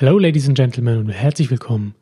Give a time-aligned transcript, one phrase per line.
[0.00, 1.92] Hello, Ladies and Gentlemen, und herzlich willkommen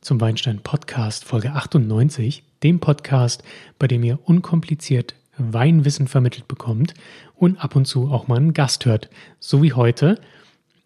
[0.00, 3.42] zum Weinstein Podcast Folge 98, dem Podcast,
[3.78, 6.94] bei dem ihr unkompliziert Weinwissen vermittelt bekommt
[7.34, 9.10] und ab und zu auch mal einen Gast hört.
[9.38, 10.18] So wie heute.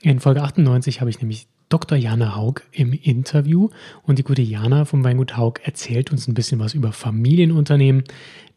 [0.03, 1.97] In Folge 98 habe ich nämlich Dr.
[1.97, 3.69] Jana Haug im Interview
[4.03, 8.03] und die gute Jana vom Weingut Haug erzählt uns ein bisschen was über Familienunternehmen,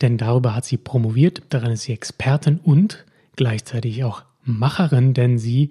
[0.02, 3.06] denn darüber hat sie promoviert, daran ist sie Expertin und
[3.36, 5.70] gleichzeitig auch Macherin, denn sie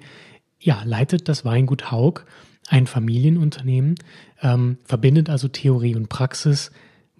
[0.60, 2.24] ja, leitet das Weingut Haug,
[2.68, 3.96] ein Familienunternehmen,
[4.42, 6.70] ähm, verbindet also Theorie und Praxis.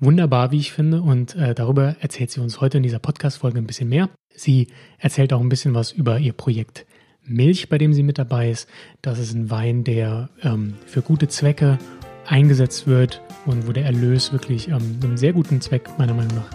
[0.01, 1.03] Wunderbar, wie ich finde.
[1.03, 4.11] Und äh, darüber erzählt sie uns heute in dieser Podcast-Folge ein bisschen mehr.
[4.35, 4.69] Sie
[4.99, 6.87] erzählt auch ein bisschen was über ihr Projekt
[7.25, 8.69] Milch, bei dem sie mit dabei ist.
[9.03, 11.79] Das ist ein Wein, der ähm, für gute Zwecke
[12.27, 16.51] eingesetzt wird und wo der Erlös wirklich ähm, einem sehr guten Zweck meiner Meinung nach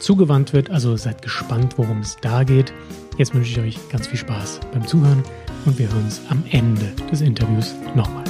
[0.00, 0.70] zugewandt wird.
[0.70, 2.72] Also seid gespannt, worum es da geht.
[3.18, 5.22] Jetzt wünsche ich euch ganz viel Spaß beim Zuhören
[5.66, 8.24] und wir hören uns am Ende des Interviews nochmal.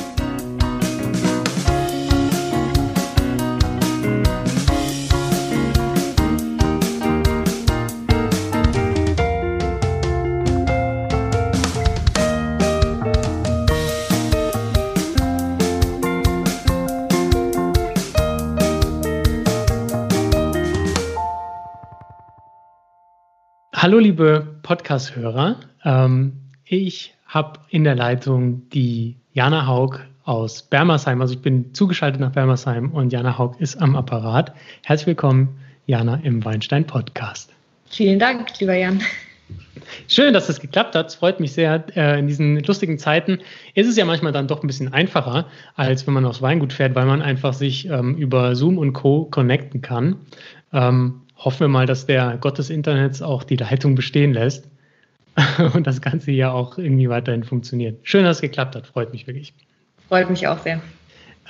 [23.72, 25.60] Hallo liebe Podcast-Hörer.
[25.84, 31.20] Ähm, ich habe in der Leitung die Jana Haug aus Bermersheim.
[31.20, 34.54] Also ich bin zugeschaltet nach Bermersheim und Jana Haug ist am Apparat.
[34.84, 37.50] Herzlich willkommen, Jana, im Weinstein Podcast.
[37.90, 39.02] Vielen Dank, lieber Jan.
[40.08, 41.08] Schön, dass das geklappt hat.
[41.08, 41.84] Es freut mich sehr.
[41.96, 43.40] Äh, in diesen lustigen Zeiten
[43.74, 46.94] ist es ja manchmal dann doch ein bisschen einfacher, als wenn man aufs Weingut fährt,
[46.94, 49.24] weil man einfach sich ähm, über Zoom und Co.
[49.24, 50.16] connecten kann.
[50.72, 54.68] Ähm, hoffen wir mal, dass der Gott des Internets auch die Leitung bestehen lässt.
[55.74, 57.98] und das Ganze ja auch irgendwie weiterhin funktioniert.
[58.02, 59.52] Schön, dass es geklappt hat, freut mich wirklich.
[60.08, 60.80] Freut mich auch sehr.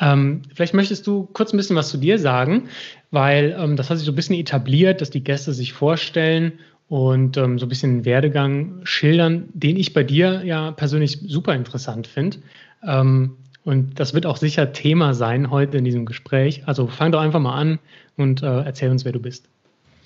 [0.00, 2.68] Ähm, vielleicht möchtest du kurz ein bisschen was zu dir sagen,
[3.10, 6.52] weil ähm, das hat sich so ein bisschen etabliert, dass die Gäste sich vorstellen
[6.88, 11.54] und ähm, so ein bisschen den Werdegang schildern, den ich bei dir ja persönlich super
[11.54, 12.38] interessant finde.
[12.86, 16.62] Ähm, und das wird auch sicher Thema sein heute in diesem Gespräch.
[16.66, 17.78] Also fang doch einfach mal an
[18.16, 19.46] und äh, erzähl uns, wer du bist.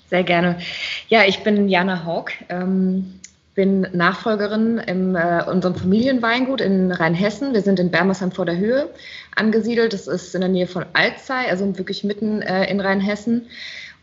[0.09, 0.57] Sehr gerne.
[1.09, 2.31] Ja, ich bin Jana Haug.
[2.47, 3.18] Ähm,
[3.59, 7.53] bin Nachfolgerin in äh, unserem Familienweingut in Rheinhessen.
[7.53, 8.87] Wir sind in Bermersheim vor der Höhe
[9.35, 9.91] angesiedelt.
[9.91, 13.47] Das ist in der Nähe von Alzey, also wirklich mitten äh, in Rheinhessen.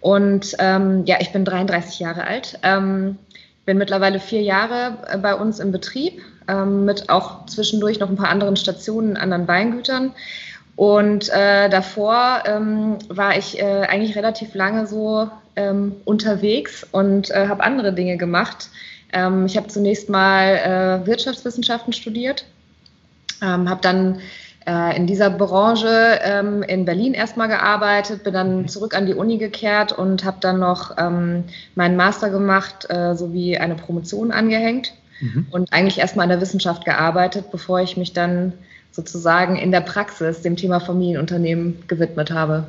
[0.01, 2.59] Und ähm, ja, ich bin 33 Jahre alt.
[2.65, 3.17] Ähm,
[3.65, 8.17] bin mittlerweile vier Jahre äh, bei uns im Betrieb, ähm, mit auch zwischendurch noch ein
[8.17, 10.13] paar anderen Stationen, anderen Weingütern.
[10.77, 17.49] Und äh, davor ähm, war ich äh, eigentlich relativ lange so ähm, unterwegs und äh,
[17.49, 18.69] habe andere Dinge gemacht.
[19.13, 22.47] Ähm, ich habe zunächst mal äh, Wirtschaftswissenschaften studiert,
[23.43, 24.21] ähm, habe dann
[24.67, 29.39] äh, in dieser Branche ähm, in Berlin erstmal gearbeitet, bin dann zurück an die Uni
[29.39, 31.45] gekehrt und habe dann noch ähm,
[31.75, 35.47] meinen Master gemacht äh, sowie eine Promotion angehängt mhm.
[35.51, 38.53] und eigentlich erstmal in der Wissenschaft gearbeitet, bevor ich mich dann
[38.91, 42.67] sozusagen in der Praxis dem Thema Familienunternehmen gewidmet habe.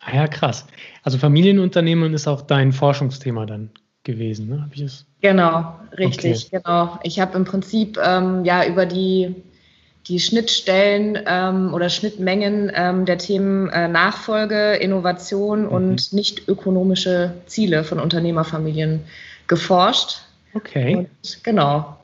[0.00, 0.66] Ah ja, krass.
[1.02, 3.70] Also Familienunternehmen ist auch dein Forschungsthema dann
[4.08, 4.62] gewesen, ne?
[4.62, 5.04] Habe ich es?
[5.20, 6.62] Genau, richtig, okay.
[6.62, 6.98] genau.
[7.02, 9.34] Ich habe im Prinzip ähm, ja über die,
[10.06, 15.68] die Schnittstellen ähm, oder Schnittmengen ähm, der Themen äh, Nachfolge, Innovation mhm.
[15.68, 19.00] und nicht ökonomische Ziele von Unternehmerfamilien
[19.46, 20.22] geforscht.
[20.54, 20.96] Okay.
[20.96, 21.98] Und genau,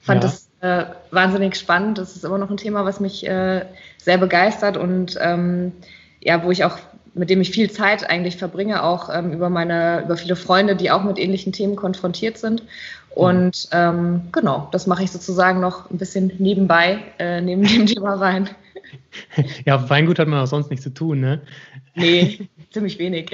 [0.00, 0.30] fand ja.
[0.30, 1.98] das äh, wahnsinnig spannend.
[1.98, 3.66] Das ist immer noch ein Thema, was mich äh,
[3.98, 5.72] sehr begeistert und ähm,
[6.22, 6.78] ja, wo ich auch
[7.14, 10.90] mit dem ich viel Zeit eigentlich verbringe, auch ähm, über meine, über viele Freunde, die
[10.90, 12.62] auch mit ähnlichen Themen konfrontiert sind.
[13.10, 18.20] Und ähm, genau, das mache ich sozusagen noch ein bisschen nebenbei, äh, neben dem Thema
[18.20, 18.50] Wein.
[19.64, 21.42] Ja, Weingut hat man auch sonst nichts zu tun, ne?
[21.94, 23.30] Nee, ziemlich wenig.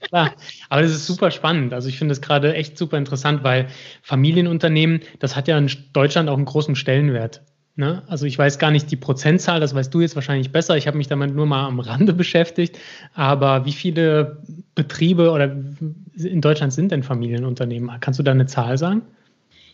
[0.00, 0.34] Klar,
[0.68, 1.72] aber das ist super spannend.
[1.74, 3.68] Also ich finde es gerade echt super interessant, weil
[4.02, 7.42] Familienunternehmen, das hat ja in Deutschland auch einen großen Stellenwert.
[7.76, 8.02] Ne?
[8.08, 10.76] Also ich weiß gar nicht die Prozentzahl, das weißt du jetzt wahrscheinlich besser.
[10.76, 12.78] Ich habe mich damit nur mal am Rande beschäftigt.
[13.14, 14.38] Aber wie viele
[14.74, 15.50] Betriebe oder
[16.16, 17.90] in Deutschland sind denn Familienunternehmen?
[18.00, 19.02] Kannst du da eine Zahl sagen?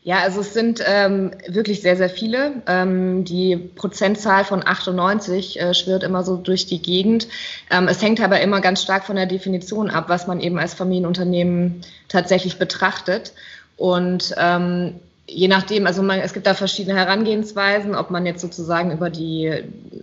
[0.06, 2.62] Ja, also es sind ähm, wirklich sehr, sehr viele.
[2.69, 7.26] Ähm, die Prozentzahl von 98 äh, schwirrt immer so durch die Gegend.
[7.72, 10.75] Ähm, es hängt aber immer ganz stark von der Definition ab, was man eben als
[10.75, 13.32] Familienunternehmen tatsächlich betrachtet.
[13.76, 18.93] Und ähm, je nachdem, also man, es gibt da verschiedene Herangehensweisen, ob man jetzt sozusagen
[18.93, 19.52] über die,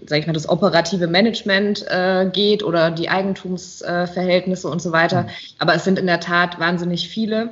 [0.06, 5.24] sage ich mal, das operative Management äh, geht oder die Eigentumsverhältnisse äh, und so weiter.
[5.24, 5.28] Mhm.
[5.60, 7.52] Aber es sind in der Tat wahnsinnig viele.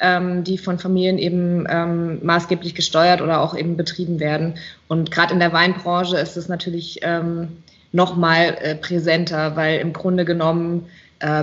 [0.00, 4.54] ähm, die von Familien eben ähm, maßgeblich gesteuert oder auch eben betrieben werden.
[4.88, 7.48] Und gerade in der Weinbranche ist es natürlich ähm,
[7.92, 10.86] noch mal äh, präsenter, weil im Grunde genommen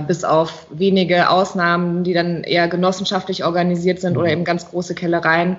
[0.06, 4.32] bis auf wenige Ausnahmen, die dann eher genossenschaftlich organisiert sind oder mhm.
[4.32, 5.56] eben ganz große Kellereien,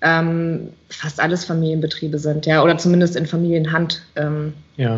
[0.00, 4.02] ähm, fast alles Familienbetriebe sind, ja, oder zumindest in Familienhand.
[4.16, 4.54] Ähm.
[4.76, 4.96] Ja.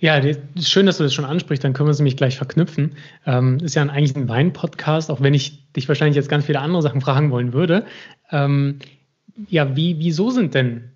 [0.00, 0.20] Ja,
[0.60, 2.92] schön, dass du das schon ansprichst, dann können wir es nämlich gleich verknüpfen.
[3.26, 6.82] Ähm, ist ja eigentlich ein Wein-Podcast, auch wenn ich dich wahrscheinlich jetzt ganz viele andere
[6.82, 7.84] Sachen fragen wollen würde.
[8.30, 8.78] Ähm,
[9.48, 10.92] ja, wie, wieso sind denn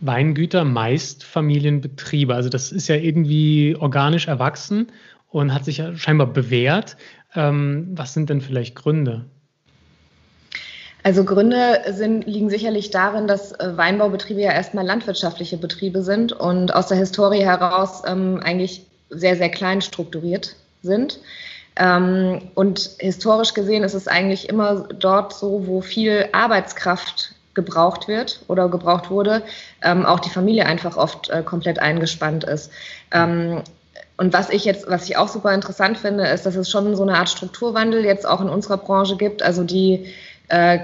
[0.00, 2.32] Weingüter meist Familienbetriebe?
[2.32, 4.92] Also das ist ja irgendwie organisch erwachsen
[5.30, 6.96] und hat sich ja scheinbar bewährt.
[7.34, 9.26] Ähm, was sind denn vielleicht Gründe?
[11.02, 16.74] Also Gründe sind, liegen sicherlich darin, dass äh, Weinbaubetriebe ja erstmal landwirtschaftliche Betriebe sind und
[16.74, 21.20] aus der Historie heraus ähm, eigentlich sehr, sehr klein strukturiert sind.
[21.76, 28.42] Ähm, und historisch gesehen ist es eigentlich immer dort so, wo viel Arbeitskraft gebraucht wird
[28.48, 29.42] oder gebraucht wurde,
[29.82, 32.70] ähm, auch die Familie einfach oft äh, komplett eingespannt ist.
[33.12, 33.62] Ähm,
[34.18, 37.04] und was ich jetzt, was ich auch super interessant finde, ist, dass es schon so
[37.04, 39.42] eine Art Strukturwandel jetzt auch in unserer Branche gibt.
[39.42, 40.06] Also die
[40.48, 40.80] äh,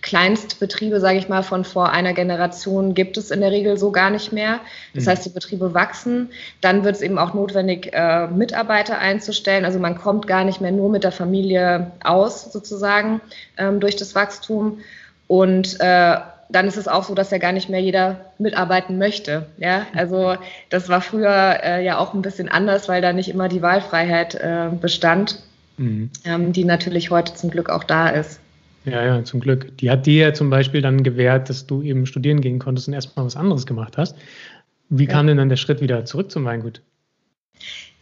[0.00, 4.08] Kleinstbetriebe, sage ich mal, von vor einer Generation gibt es in der Regel so gar
[4.08, 4.60] nicht mehr.
[4.94, 5.10] Das mhm.
[5.10, 6.30] heißt, die Betriebe wachsen.
[6.62, 9.66] Dann wird es eben auch notwendig, äh, Mitarbeiter einzustellen.
[9.66, 13.20] Also man kommt gar nicht mehr nur mit der Familie aus, sozusagen,
[13.58, 14.78] ähm, durch das Wachstum.
[15.26, 16.16] Und äh,
[16.48, 19.46] dann ist es auch so, dass ja gar nicht mehr jeder mitarbeiten möchte.
[19.58, 20.36] Ja, also
[20.70, 24.34] das war früher äh, ja auch ein bisschen anders, weil da nicht immer die Wahlfreiheit
[24.34, 25.42] äh, bestand,
[25.76, 26.10] mhm.
[26.24, 28.40] ähm, die natürlich heute zum Glück auch da ist.
[28.84, 29.76] Ja, ja, zum Glück.
[29.78, 32.94] Die hat dir ja zum Beispiel dann gewährt, dass du eben studieren gehen konntest und
[32.94, 34.16] erstmal was anderes gemacht hast.
[34.88, 35.10] Wie ja.
[35.10, 36.80] kam denn dann der Schritt wieder zurück zum Weingut?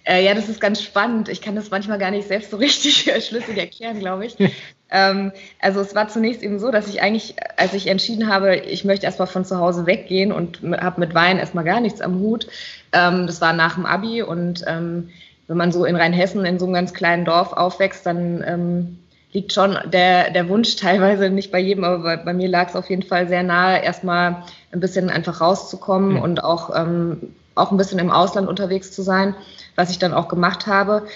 [0.05, 1.29] Äh, ja, das ist ganz spannend.
[1.29, 4.37] Ich kann das manchmal gar nicht selbst so richtig schlüssig erklären, glaube ich.
[4.91, 8.85] ähm, also es war zunächst eben so, dass ich eigentlich, als ich entschieden habe, ich
[8.85, 12.47] möchte erstmal von zu Hause weggehen und habe mit Wein erstmal gar nichts am Hut.
[12.93, 15.11] Ähm, das war nach dem Abi und ähm,
[15.49, 18.99] wenn man so in Rheinhessen in so einem ganz kleinen Dorf aufwächst, dann ähm,
[19.33, 22.77] liegt schon der, der Wunsch teilweise nicht bei jedem, aber bei, bei mir lag es
[22.77, 24.43] auf jeden Fall sehr nahe, erstmal
[24.73, 26.23] ein bisschen einfach rauszukommen mhm.
[26.23, 29.35] und auch, ähm, auch ein bisschen im Ausland unterwegs zu sein
[29.77, 31.07] was ich dann auch gemacht habe.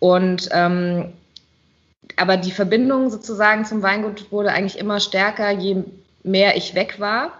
[0.00, 1.12] Und ähm,
[2.16, 5.84] aber die Verbindung sozusagen zum Weingut wurde eigentlich immer stärker, je
[6.22, 7.32] mehr ich weg war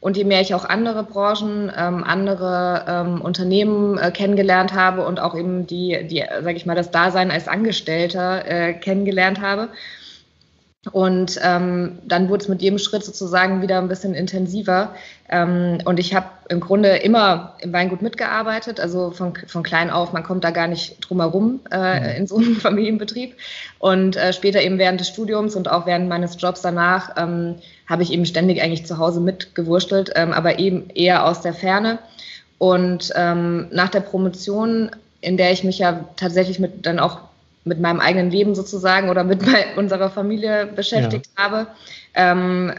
[0.00, 5.20] und je mehr ich auch andere Branchen, ähm, andere ähm, Unternehmen äh, kennengelernt habe und
[5.20, 9.68] auch eben die, die, sage ich mal, das Dasein als Angestellter äh, kennengelernt habe.
[10.92, 14.94] Und ähm, dann wurde es mit jedem Schritt sozusagen wieder ein bisschen intensiver.
[15.28, 20.12] Ähm, und ich habe im Grunde immer im Weingut mitgearbeitet, also von, von klein auf,
[20.12, 22.16] man kommt da gar nicht drum herum äh, mhm.
[22.16, 23.34] in so einem Familienbetrieb.
[23.78, 27.56] Und äh, später eben während des Studiums und auch während meines Jobs danach ähm,
[27.88, 31.98] habe ich eben ständig eigentlich zu Hause mitgewurschtelt, ähm, aber eben eher aus der Ferne.
[32.58, 34.90] Und ähm, nach der Promotion,
[35.20, 37.20] in der ich mich ja tatsächlich mit dann auch
[37.64, 39.40] mit meinem eigenen Leben sozusagen oder mit
[39.76, 41.44] unserer Familie beschäftigt ja.
[41.44, 41.66] habe,
[42.14, 42.72] ähm,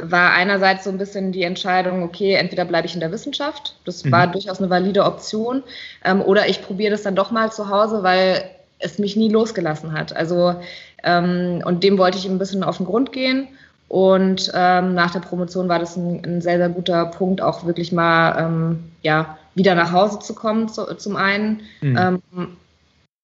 [0.00, 4.04] war einerseits so ein bisschen die Entscheidung, okay, entweder bleibe ich in der Wissenschaft, das
[4.04, 4.12] mhm.
[4.12, 5.62] war durchaus eine valide Option,
[6.04, 8.42] ähm, oder ich probiere das dann doch mal zu Hause, weil
[8.78, 10.14] es mich nie losgelassen hat.
[10.14, 10.54] Also
[11.02, 13.48] ähm, und dem wollte ich ein bisschen auf den Grund gehen.
[13.88, 17.90] Und ähm, nach der Promotion war das ein, ein, sehr, sehr guter Punkt, auch wirklich
[17.90, 21.62] mal ähm, ja, wieder nach Hause zu kommen, zu, zum einen.
[21.80, 21.96] Mhm.
[21.96, 22.56] Ähm,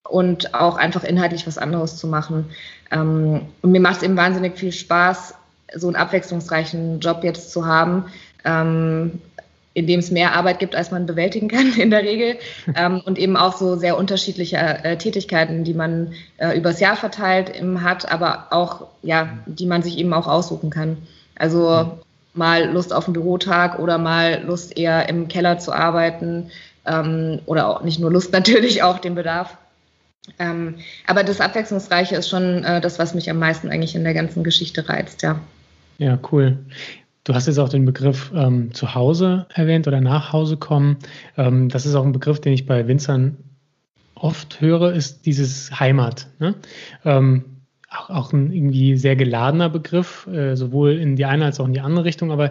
[0.08, 2.46] und auch einfach inhaltlich was anderes zu machen.
[2.90, 5.34] Ähm, und mir macht es eben wahnsinnig viel Spaß,
[5.74, 8.04] so einen abwechslungsreichen Job jetzt zu haben,
[8.44, 9.20] ähm,
[9.74, 12.36] in dem es mehr Arbeit gibt, als man bewältigen kann in der Regel
[12.76, 17.50] ähm, und eben auch so sehr unterschiedliche äh, Tätigkeiten, die man äh, übers Jahr verteilt
[17.50, 20.98] im, hat, aber auch, ja, die man sich eben auch aussuchen kann.
[21.36, 21.98] Also
[22.34, 26.50] mal Lust auf einen Bürotag oder mal Lust eher im Keller zu arbeiten
[26.84, 29.56] ähm, oder auch nicht nur Lust, natürlich auch den Bedarf.
[30.38, 34.14] Ähm, aber das Abwechslungsreiche ist schon äh, das, was mich am meisten eigentlich in der
[34.14, 35.40] ganzen Geschichte reizt, ja.
[35.98, 36.58] Ja, cool.
[37.24, 40.98] Du hast jetzt auch den Begriff ähm, zu Hause erwähnt oder nach Hause kommen.
[41.36, 43.36] Ähm, das ist auch ein Begriff, den ich bei Winzern
[44.14, 46.28] oft höre, ist dieses Heimat.
[46.38, 46.54] Ne?
[47.04, 47.44] Ähm,
[47.88, 51.72] auch, auch, ein irgendwie sehr geladener Begriff, äh, sowohl in die eine als auch in
[51.72, 52.30] die andere Richtung.
[52.30, 52.50] Aber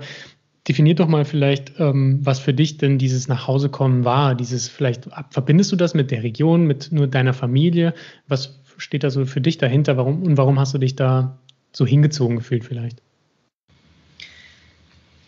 [0.67, 4.33] Definier doch mal vielleicht, ähm, was für dich denn dieses Nachhausekommen war.
[4.33, 7.93] Dieses vielleicht verbindest du das mit der Region, mit nur deiner Familie?
[8.29, 9.97] Was steht da so für dich dahinter?
[9.97, 11.37] Warum und warum hast du dich da
[11.73, 13.02] so hingezogen gefühlt vielleicht?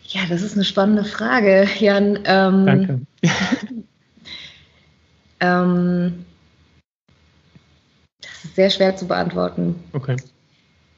[0.08, 2.20] Ja, das ist eine spannende Frage, Jan.
[2.24, 3.00] Ähm, Danke.
[5.40, 6.24] ähm,
[8.20, 9.82] das ist sehr schwer zu beantworten.
[9.92, 10.16] Okay.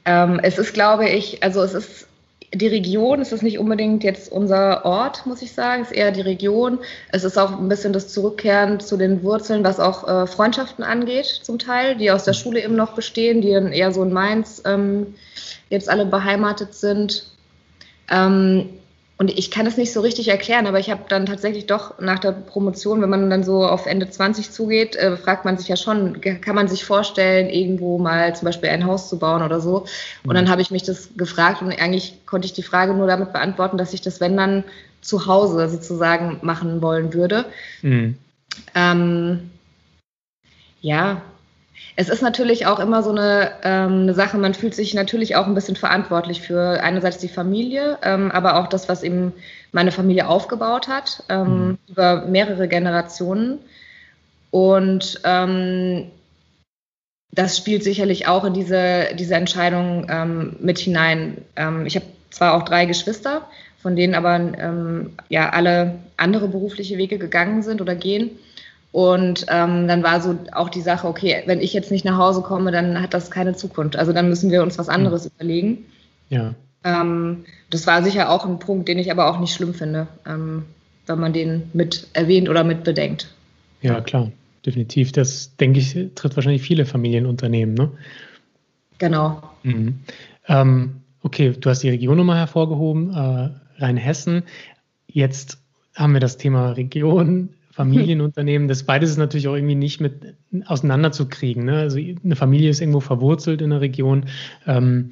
[0.05, 2.07] Ähm, es ist, glaube ich, also es ist
[2.53, 6.11] die Region, es ist nicht unbedingt jetzt unser Ort, muss ich sagen, es ist eher
[6.11, 6.79] die Region.
[7.11, 11.25] Es ist auch ein bisschen das Zurückkehren zu den Wurzeln, was auch äh, Freundschaften angeht,
[11.25, 14.61] zum Teil, die aus der Schule eben noch bestehen, die dann eher so in Mainz
[14.65, 15.15] ähm,
[15.69, 17.27] jetzt alle beheimatet sind.
[18.09, 18.69] Ähm,
[19.19, 22.19] und ich kann es nicht so richtig erklären, aber ich habe dann tatsächlich doch nach
[22.19, 25.75] der Promotion, wenn man dann so auf Ende 20 zugeht, äh, fragt man sich ja
[25.75, 29.85] schon, kann man sich vorstellen, irgendwo mal zum Beispiel ein Haus zu bauen oder so.
[30.25, 30.49] Und dann mhm.
[30.49, 33.93] habe ich mich das gefragt und eigentlich konnte ich die Frage nur damit beantworten, dass
[33.93, 34.63] ich das, wenn dann,
[35.01, 37.45] zu Hause sozusagen machen wollen würde.
[37.81, 38.17] Mhm.
[38.75, 39.49] Ähm,
[40.81, 41.21] ja,
[41.99, 45.47] es ist natürlich auch immer so eine, ähm, eine, Sache, man fühlt sich natürlich auch
[45.47, 49.33] ein bisschen verantwortlich für einerseits die Familie, ähm, aber auch das, was eben
[49.73, 51.77] meine Familie aufgebaut hat, ähm, mhm.
[51.89, 53.59] über mehrere Generationen.
[54.49, 56.09] Und ähm,
[57.31, 61.39] das spielt sicherlich auch in diese, diese Entscheidung ähm, mit hinein.
[61.57, 63.45] Ähm, ich habe zwar auch drei Geschwister,
[63.81, 68.31] von denen aber ja alle andere berufliche Wege gegangen sind oder gehen.
[68.91, 72.41] Und ähm, dann war so auch die Sache, okay, wenn ich jetzt nicht nach Hause
[72.41, 73.95] komme, dann hat das keine Zukunft.
[73.95, 75.31] Also dann müssen wir uns was anderes mhm.
[75.35, 75.85] überlegen.
[76.29, 76.55] Ja.
[76.83, 80.63] Ähm, das war sicher auch ein Punkt, den ich aber auch nicht schlimm finde, ähm,
[81.05, 83.33] wenn man den mit erwähnt oder mit bedenkt.
[83.81, 84.31] Ja, klar,
[84.65, 85.11] definitiv.
[85.11, 87.91] Das, denke ich, trifft wahrscheinlich viele Familienunternehmen, ne?
[88.97, 89.41] Genau.
[89.63, 89.99] Mhm.
[90.47, 93.49] Ähm, okay, du hast die Region nochmal hervorgehoben, äh,
[93.81, 94.43] Rheinhessen.
[95.07, 95.59] Jetzt
[95.95, 101.63] haben wir das Thema Region, Familienunternehmen, das beides ist natürlich auch irgendwie nicht mit auseinanderzukriegen.
[101.63, 101.77] Ne?
[101.77, 104.25] Also eine Familie ist irgendwo verwurzelt in der Region.
[104.67, 105.11] Ähm,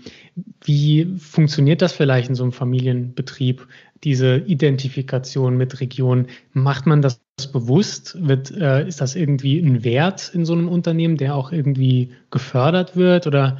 [0.66, 3.66] wie funktioniert das vielleicht in so einem Familienbetrieb,
[4.04, 6.28] diese Identifikation mit Region?
[6.52, 7.22] Macht man das
[7.54, 8.18] bewusst?
[8.20, 12.98] Wird, äh, ist das irgendwie ein Wert in so einem Unternehmen, der auch irgendwie gefördert
[12.98, 13.28] wird?
[13.28, 13.60] Oder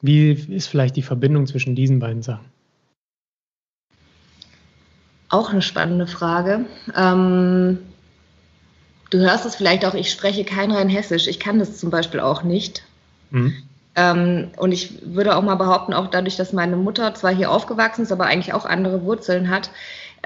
[0.00, 2.44] wie ist vielleicht die Verbindung zwischen diesen beiden Sachen?
[5.28, 6.66] Auch eine spannende Frage.
[6.96, 7.78] Ähm
[9.14, 11.28] Du hörst es vielleicht auch, ich spreche kein rein Hessisch.
[11.28, 12.82] Ich kann das zum Beispiel auch nicht.
[13.30, 13.54] Mhm.
[13.94, 18.02] Ähm, und ich würde auch mal behaupten, auch dadurch, dass meine Mutter zwar hier aufgewachsen
[18.02, 19.70] ist, aber eigentlich auch andere Wurzeln hat,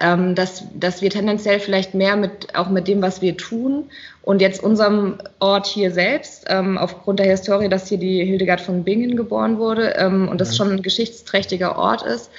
[0.00, 3.90] ähm, dass, dass wir tendenziell vielleicht mehr mit, auch mit dem, was wir tun
[4.22, 8.84] und jetzt unserem Ort hier selbst, ähm, aufgrund der Historie, dass hier die Hildegard von
[8.84, 12.30] Bingen geboren wurde ähm, und das schon ein geschichtsträchtiger Ort ist,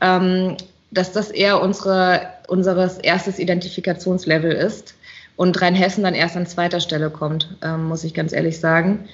[0.00, 0.56] ähm,
[0.92, 4.94] dass das eher unsere, unseres erstes Identifikationslevel ist
[5.36, 9.06] und Rheinhessen dann erst an zweiter Stelle kommt, ähm, muss ich ganz ehrlich sagen.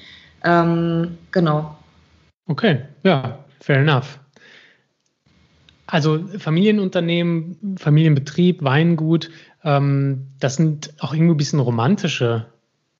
[0.44, 1.76] Ähm, genau.
[2.46, 4.18] Okay, ja, fair enough.
[5.86, 9.30] Also Familienunternehmen, Familienbetrieb, Weingut,
[9.62, 12.46] ähm, das sind auch irgendwie ein bisschen romantische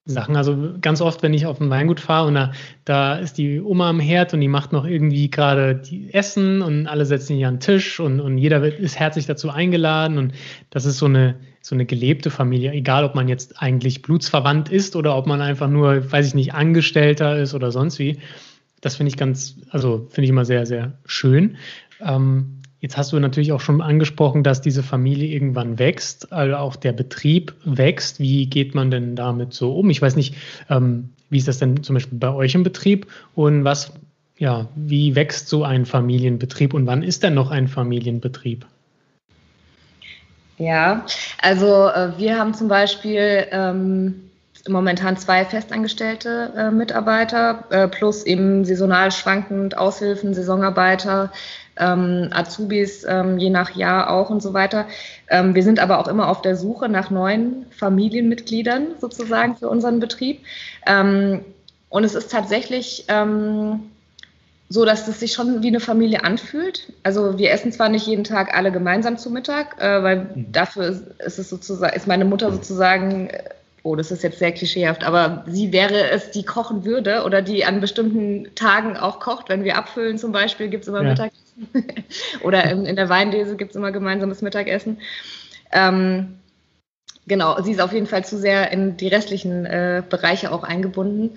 [0.05, 0.37] Sachen.
[0.37, 2.53] Also ganz oft, wenn ich auf ein Weingut fahre und da,
[2.85, 6.87] da ist die Oma am Herd und die macht noch irgendwie gerade die Essen und
[6.87, 10.33] alle setzen sich an den Tisch und, und jeder ist herzlich dazu eingeladen und
[10.71, 14.97] das ist so eine, so eine gelebte Familie, egal ob man jetzt eigentlich blutsverwandt ist
[14.97, 18.19] oder ob man einfach nur, weiß ich nicht, Angestellter ist oder sonst wie.
[18.81, 21.57] Das finde ich ganz, also finde ich immer sehr, sehr schön.
[22.01, 26.75] Ähm, Jetzt hast du natürlich auch schon angesprochen, dass diese Familie irgendwann wächst, also auch
[26.75, 28.19] der Betrieb wächst.
[28.19, 29.89] Wie geht man denn damit so um?
[29.89, 30.35] Ich weiß nicht,
[30.69, 33.93] ähm, wie ist das denn zum Beispiel bei euch im Betrieb und was,
[34.37, 38.67] ja, wie wächst so ein Familienbetrieb und wann ist denn noch ein Familienbetrieb?
[40.59, 41.05] Ja,
[41.41, 44.31] also äh, wir haben zum Beispiel ähm,
[44.69, 51.33] momentan zwei festangestellte äh, Mitarbeiter äh, plus eben saisonal schwankend Aushilfen, Saisonarbeiter
[51.79, 54.87] ähm, Azubis ähm, je nach Jahr auch und so weiter.
[55.29, 60.01] Ähm, wir sind aber auch immer auf der Suche nach neuen Familienmitgliedern sozusagen für unseren
[60.01, 60.41] Betrieb.
[60.87, 61.45] Ähm,
[61.89, 63.91] und es ist tatsächlich ähm,
[64.73, 66.93] so, dass es sich schon wie eine Familie anfühlt.
[67.03, 70.53] Also wir essen zwar nicht jeden Tag alle gemeinsam zu Mittag, äh, weil mhm.
[70.53, 73.29] dafür ist, ist es sozusagen, ist meine Mutter sozusagen
[73.83, 77.65] oh, das ist jetzt sehr klischeehaft, aber sie wäre es, die kochen würde oder die
[77.65, 79.49] an bestimmten Tagen auch kocht.
[79.49, 81.11] Wenn wir abfüllen zum Beispiel, gibt es immer ja.
[81.11, 81.69] Mittagessen.
[82.43, 84.99] oder in, in, der Weinlese gibt es immer gemeinsames Mittagessen.
[85.73, 86.39] Ähm,
[87.27, 91.37] genau, sie ist auf jeden Fall zu sehr in die restlichen äh, Bereiche auch eingebunden.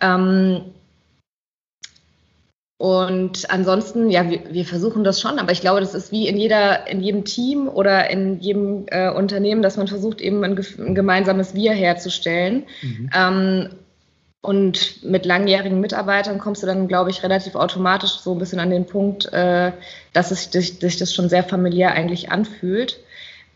[0.00, 0.60] Ähm,
[2.78, 6.36] und ansonsten, ja, wir, wir, versuchen das schon, aber ich glaube, das ist wie in
[6.36, 10.94] jeder, in jedem Team oder in jedem äh, Unternehmen, dass man versucht, eben ein, ein
[10.94, 12.66] gemeinsames Wir herzustellen.
[12.80, 13.10] Mhm.
[13.12, 13.68] Ähm,
[14.42, 18.70] und mit langjährigen Mitarbeitern kommst du dann, glaube ich, relativ automatisch so ein bisschen an
[18.70, 19.72] den Punkt, äh,
[20.12, 23.00] dass es sich, sich das schon sehr familiär eigentlich anfühlt.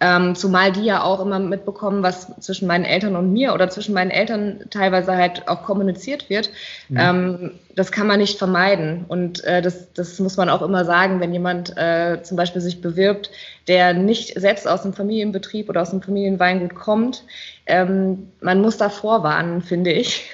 [0.04, 3.94] Ähm, zumal die ja auch immer mitbekommen, was zwischen meinen Eltern und mir oder zwischen
[3.94, 6.50] meinen Eltern teilweise halt auch kommuniziert wird.
[6.88, 6.98] Mhm.
[6.98, 9.04] Ähm, das kann man nicht vermeiden.
[9.06, 12.80] Und äh, das, das muss man auch immer sagen, wenn jemand äh, zum Beispiel sich
[12.80, 13.30] bewirbt,
[13.68, 17.22] der nicht selbst aus dem Familienbetrieb oder aus dem Familienweingut kommt.
[17.66, 20.28] Ähm, man muss da vorwarnen, finde ich.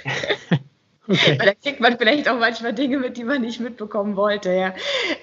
[1.09, 1.39] Okay.
[1.39, 4.75] Weil da kriegt man vielleicht auch manchmal Dinge mit, die man nicht mitbekommen wollte, ja.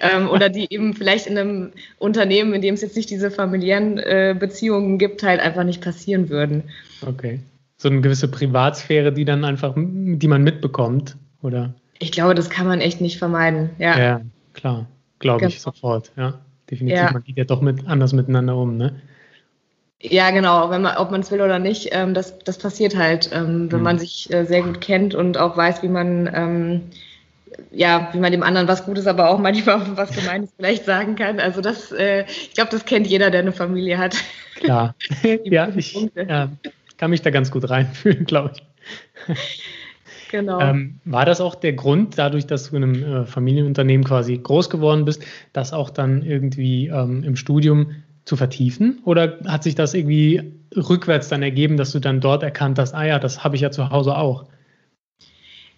[0.02, 4.00] Ähm, oder die eben vielleicht in einem Unternehmen, in dem es jetzt nicht diese familiären
[4.00, 6.64] äh, Beziehungen gibt, halt einfach nicht passieren würden.
[7.06, 7.40] Okay.
[7.78, 11.74] So eine gewisse Privatsphäre, die dann einfach, die man mitbekommt, oder?
[12.00, 14.00] Ich glaube, das kann man echt nicht vermeiden, ja.
[14.00, 14.22] Ja,
[14.54, 14.88] klar.
[15.20, 15.50] Glaube genau.
[15.50, 16.40] ich sofort, ja.
[16.70, 16.98] Definitiv.
[16.98, 17.12] Ja.
[17.12, 19.00] Man geht ja doch mit, anders miteinander um, ne?
[20.10, 23.30] Ja, genau, wenn man, ob man es will oder nicht, ähm, das, das passiert halt,
[23.34, 23.84] ähm, wenn mhm.
[23.84, 26.82] man sich äh, sehr gut kennt und auch weiß, wie man, ähm,
[27.72, 31.40] ja, wie man dem anderen was Gutes, aber auch manchmal was Gemeines vielleicht sagen kann.
[31.40, 34.16] Also das, äh, ich glaube, das kennt jeder, der eine Familie hat.
[34.56, 34.96] Klar,
[35.44, 36.50] ja, ich ja,
[36.98, 39.62] kann mich da ganz gut reinfühlen, glaube ich.
[40.32, 40.60] Genau.
[40.60, 44.70] Ähm, war das auch der Grund, dadurch, dass du in einem äh, Familienunternehmen quasi groß
[44.70, 49.02] geworden bist, dass auch dann irgendwie ähm, im Studium zu vertiefen?
[49.06, 53.06] Oder hat sich das irgendwie rückwärts dann ergeben, dass du dann dort erkannt hast, ah
[53.06, 54.46] ja, das habe ich ja zu Hause auch?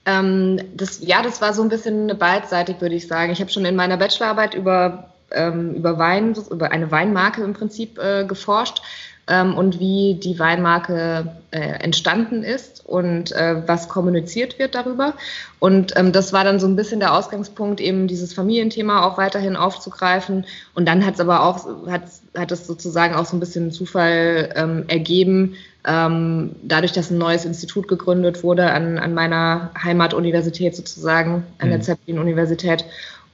[0.06, 3.32] Ähm, das, ja, das war so ein bisschen beidseitig, würde ich sagen.
[3.32, 8.00] Ich habe schon in meiner Bachelorarbeit über, ähm, über Wein, über eine Weinmarke im Prinzip
[8.00, 8.82] äh, geforscht
[9.28, 15.14] ähm, und wie die Weinmarke äh, entstanden ist und äh, was kommuniziert wird darüber.
[15.60, 19.56] Und ähm, das war dann so ein bisschen der Ausgangspunkt, eben dieses Familienthema auch weiterhin
[19.56, 20.46] aufzugreifen.
[20.76, 22.04] Und dann hat es aber auch, hat,
[22.38, 25.56] hat es sozusagen auch so ein bisschen Zufall ähm, ergeben,
[25.86, 31.72] ähm, dadurch, dass ein neues Institut gegründet wurde an, an meiner Heimatuniversität sozusagen, an mhm.
[31.72, 32.86] der Zeppelin-Universität.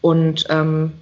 [0.02, 0.94] Und ähm,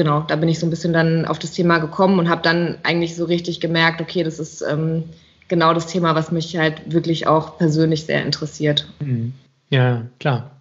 [0.00, 2.78] genau, da bin ich so ein bisschen dann auf das Thema gekommen und habe dann
[2.84, 5.04] eigentlich so richtig gemerkt, okay, das ist ähm,
[5.48, 8.88] genau das Thema, was mich halt wirklich auch persönlich sehr interessiert.
[9.00, 9.34] Mhm.
[9.68, 10.52] Ja, klar.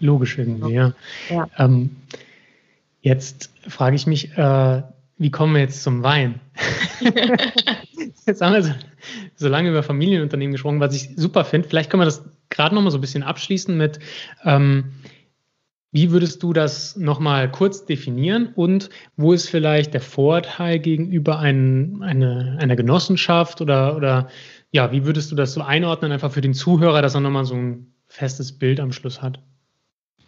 [0.00, 0.94] Logisch irgendwie, ja.
[1.28, 1.48] ja.
[1.58, 1.96] Ähm,
[3.02, 4.82] jetzt frage ich mich, äh,
[5.18, 6.40] wie kommen wir jetzt zum Wein?
[8.26, 8.72] jetzt haben wir so,
[9.36, 11.68] so, lange über Familienunternehmen gesprochen, was ich super finde.
[11.68, 13.98] Vielleicht können wir das gerade nochmal so ein bisschen abschließen mit,
[14.46, 14.92] ähm,
[15.90, 18.52] wie würdest du das nochmal kurz definieren?
[18.54, 23.60] Und wo ist vielleicht der Vorteil gegenüber ein, eine, einer Genossenschaft?
[23.60, 24.28] Oder, oder
[24.70, 27.54] ja, wie würdest du das so einordnen, einfach für den Zuhörer, dass er nochmal so
[27.54, 29.40] ein festes Bild am Schluss hat?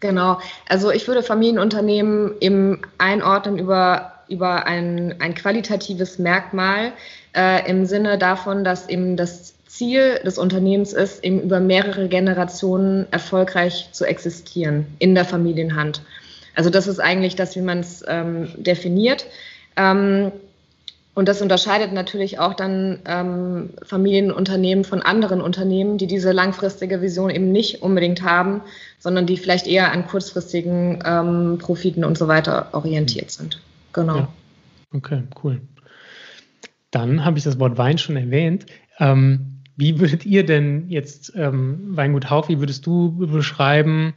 [0.01, 6.93] Genau, also ich würde Familienunternehmen im einordnen über, über ein, ein qualitatives Merkmal
[7.37, 13.07] äh, im Sinne davon, dass eben das Ziel des Unternehmens ist, eben über mehrere Generationen
[13.13, 16.03] erfolgreich zu existieren in der Familienhand.
[16.57, 19.27] Also das ist eigentlich das, wie man es ähm, definiert.
[19.77, 20.33] Ähm,
[21.15, 27.31] und das unterscheidet natürlich auch dann ähm, Familienunternehmen von anderen Unternehmen, die diese langfristige Vision
[27.31, 28.63] eben nicht unbedingt haben,
[28.99, 33.61] sondern die vielleicht eher an kurzfristigen ähm, Profiten und so weiter orientiert sind.
[33.93, 34.17] Genau.
[34.17, 34.29] Ja.
[34.93, 35.61] Okay, cool.
[36.91, 38.67] Dann habe ich das Wort Wein schon erwähnt.
[38.99, 44.15] Ähm, wie würdet ihr denn jetzt ähm, Weingut Haug, wie würdest du beschreiben,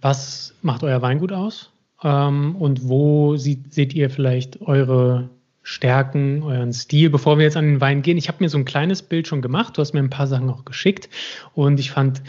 [0.00, 1.70] was macht euer Weingut aus?
[2.04, 5.30] Ähm, und wo sieht, seht ihr vielleicht eure
[5.62, 8.18] Stärken, euren Stil, bevor wir jetzt an den Wein gehen?
[8.18, 10.50] Ich habe mir so ein kleines Bild schon gemacht, du hast mir ein paar Sachen
[10.50, 11.08] auch geschickt
[11.54, 12.22] und ich fand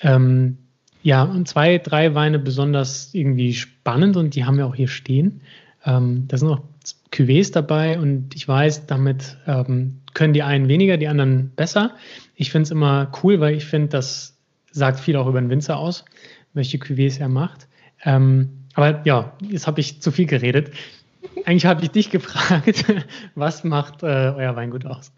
[0.00, 0.58] ähm,
[1.02, 5.40] ja zwei, drei Weine besonders irgendwie spannend und die haben wir auch hier stehen.
[5.84, 6.60] Ähm, da sind auch
[7.12, 11.94] Cuvées dabei und ich weiß, damit ähm, können die einen weniger, die anderen besser.
[12.36, 14.36] Ich finde es immer cool, weil ich finde, das
[14.70, 16.04] sagt viel auch über den Winzer aus,
[16.52, 17.66] welche Cuvées er macht.
[18.04, 20.70] Ähm, aber ja, jetzt habe ich zu viel geredet.
[21.44, 22.84] Eigentlich habe ich dich gefragt,
[23.34, 25.10] was macht äh, euer Weingut aus?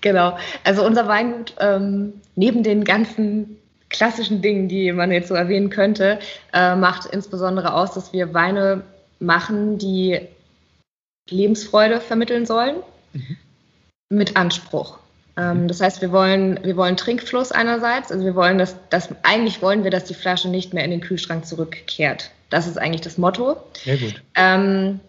[0.00, 3.56] Genau, also unser Weingut, ähm, neben den ganzen
[3.88, 6.18] klassischen Dingen, die man jetzt so erwähnen könnte,
[6.52, 8.82] äh, macht insbesondere aus, dass wir Weine
[9.18, 10.20] machen, die
[11.30, 12.76] Lebensfreude vermitteln sollen.
[13.12, 13.36] Mhm
[14.08, 14.98] mit Anspruch.
[15.38, 19.62] Ähm, das heißt, wir wollen, wir wollen Trinkfluss einerseits, also wir wollen, dass, dass eigentlich
[19.62, 22.30] wollen wir, dass die Flasche nicht mehr in den Kühlschrank zurückkehrt.
[22.50, 23.56] Das ist eigentlich das Motto.
[23.84, 24.22] Sehr gut.
[24.34, 25.00] Ähm,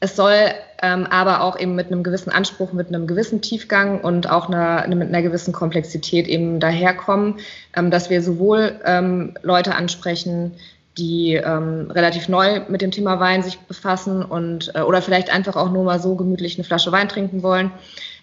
[0.00, 0.34] es soll
[0.82, 4.86] ähm, aber auch eben mit einem gewissen Anspruch, mit einem gewissen Tiefgang und auch einer,
[4.88, 7.36] mit einer gewissen Komplexität eben daherkommen,
[7.74, 10.52] ähm, dass wir sowohl ähm, Leute ansprechen,
[10.98, 15.56] die ähm, relativ neu mit dem Thema Wein sich befassen und äh, oder vielleicht einfach
[15.56, 17.70] auch nur mal so gemütlich eine Flasche Wein trinken wollen,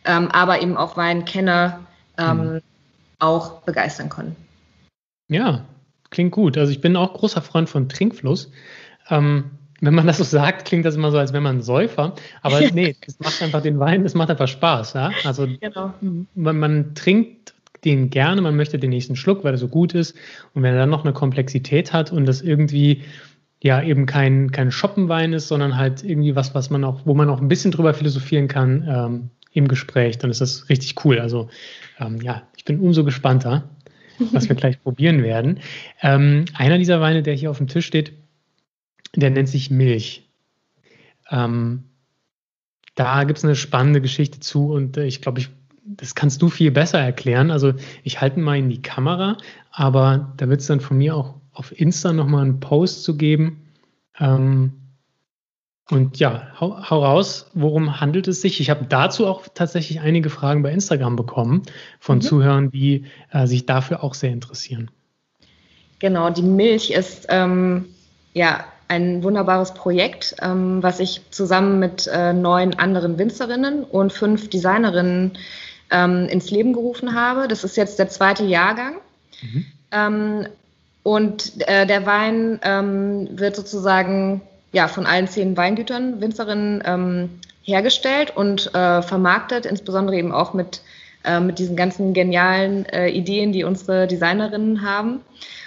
[0.06, 1.82] ähm, aber eben auch Weinkenner
[2.18, 2.62] ähm, mhm.
[3.20, 4.36] auch begeistern können.
[5.30, 5.66] Ja,
[6.10, 6.58] klingt gut.
[6.58, 8.52] Also ich bin auch großer Freund von Trinkfluss.
[9.10, 12.16] Ähm, wenn man das so sagt, klingt das immer so, als wäre man ein Säufer.
[12.42, 14.94] Aber nee, es macht einfach den Wein, es macht einfach Spaß.
[14.94, 15.12] Ja?
[15.26, 15.94] Also genau.
[16.36, 17.54] man, man, trinkt
[17.86, 20.16] den gerne, man möchte den nächsten Schluck, weil er so gut ist.
[20.54, 23.04] Und wenn er dann noch eine Komplexität hat und das irgendwie
[23.62, 27.30] ja eben kein, kein Shoppenwein ist, sondern halt irgendwie was, was man auch, wo man
[27.30, 31.20] auch ein bisschen drüber philosophieren kann ähm, im Gespräch, dann ist das richtig cool.
[31.20, 31.50] Also
[32.00, 33.70] ähm, ja, ich bin umso gespannter,
[34.32, 35.60] was wir gleich probieren werden.
[36.02, 38.14] Ähm, einer dieser Weine, der hier auf dem Tisch steht,
[39.16, 40.28] der nennt sich Milch.
[41.30, 41.86] Ähm,
[42.96, 45.50] da gibt es eine spannende Geschichte zu und äh, ich glaube, ich,
[45.86, 47.52] das kannst du viel besser erklären.
[47.52, 49.38] Also ich halte mal in die Kamera,
[49.72, 53.62] aber da wird es dann von mir auch auf Insta nochmal einen Post zu geben.
[54.20, 54.74] Ähm,
[55.90, 58.62] und ja, hau, hau, raus, worum handelt es sich?
[58.62, 61.64] Ich habe dazu auch tatsächlich einige Fragen bei Instagram bekommen
[62.00, 62.22] von mhm.
[62.22, 64.90] Zuhörern, die äh, sich dafür auch sehr interessieren.
[66.00, 67.86] Genau, die Milch ist ähm,
[68.34, 74.50] ja ein wunderbares Projekt, ähm, was ich zusammen mit äh, neun anderen Winzerinnen und fünf
[74.50, 75.38] Designerinnen
[75.94, 77.48] ähm, ins Leben gerufen habe.
[77.48, 78.96] Das ist jetzt der zweite Jahrgang.
[79.42, 79.66] Mhm.
[79.92, 80.48] Ähm,
[81.04, 87.30] und äh, der Wein ähm, wird sozusagen ja, von allen zehn Weingütern, Winzerinnen ähm,
[87.62, 90.82] hergestellt und äh, vermarktet, insbesondere eben auch mit,
[91.24, 95.20] äh, mit diesen ganzen genialen äh, Ideen, die unsere Designerinnen haben.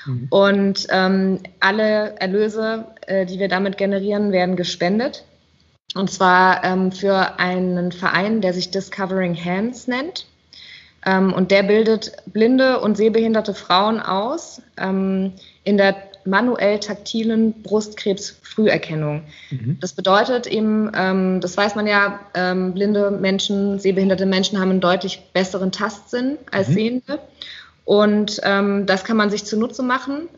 [0.06, 0.26] Mhm.
[0.30, 5.24] Und ähm, alle Erlöse, äh, die wir damit generieren, werden gespendet.
[5.96, 10.26] Und zwar ähm, für einen Verein, der sich Discovering Hands nennt.
[11.06, 15.32] Ähm, und der bildet blinde und sehbehinderte Frauen aus ähm,
[15.64, 19.22] in der manuell taktilen Brustkrebsfrüherkennung.
[19.50, 19.78] Mhm.
[19.80, 24.80] Das bedeutet eben, ähm, das weiß man ja, ähm, blinde Menschen, sehbehinderte Menschen haben einen
[24.80, 26.72] deutlich besseren Tastsinn als mhm.
[26.74, 27.20] Sehende.
[27.84, 30.28] Und ähm, das kann man sich zunutze machen,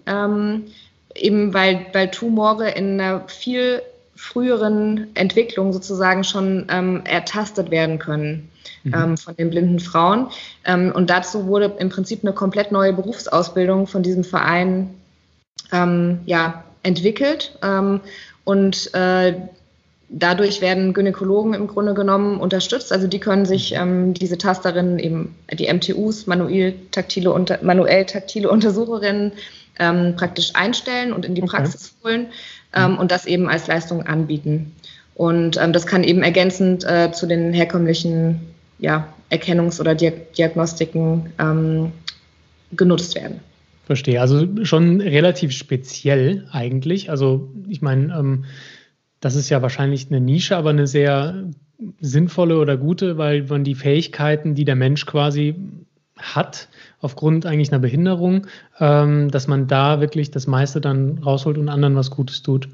[1.14, 3.80] eben weil, weil Tumore in einer viel
[4.18, 8.50] früheren Entwicklung sozusagen schon ähm, ertastet werden können
[8.82, 8.94] mhm.
[8.94, 10.26] ähm, von den blinden Frauen.
[10.64, 14.90] Ähm, und dazu wurde im Prinzip eine komplett neue Berufsausbildung von diesem Verein
[15.70, 17.56] ähm, ja, entwickelt.
[17.62, 18.00] Ähm,
[18.42, 19.34] und äh,
[20.08, 22.92] dadurch werden Gynäkologen im Grunde genommen unterstützt.
[22.92, 28.50] Also die können sich ähm, diese Tasterinnen, eben die MTUs, manuell taktile, unter, manuell taktile
[28.50, 29.32] Untersucherinnen,
[29.78, 31.56] ähm, praktisch einstellen und in die okay.
[31.56, 32.26] Praxis holen
[32.74, 34.74] ähm, und das eben als Leistung anbieten.
[35.14, 38.40] Und ähm, das kann eben ergänzend äh, zu den herkömmlichen
[38.78, 41.92] ja, Erkennungs- oder Diagnostiken ähm,
[42.72, 43.40] genutzt werden.
[43.84, 44.20] Verstehe.
[44.20, 47.10] Also schon relativ speziell eigentlich.
[47.10, 48.44] Also ich meine, ähm,
[49.20, 51.44] das ist ja wahrscheinlich eine Nische, aber eine sehr
[52.00, 55.54] sinnvolle oder gute, weil man die Fähigkeiten, die der Mensch quasi
[56.16, 56.68] hat,
[57.00, 58.46] aufgrund eigentlich einer Behinderung,
[58.80, 62.68] ähm, dass man da wirklich das meiste dann rausholt und anderen was Gutes tut.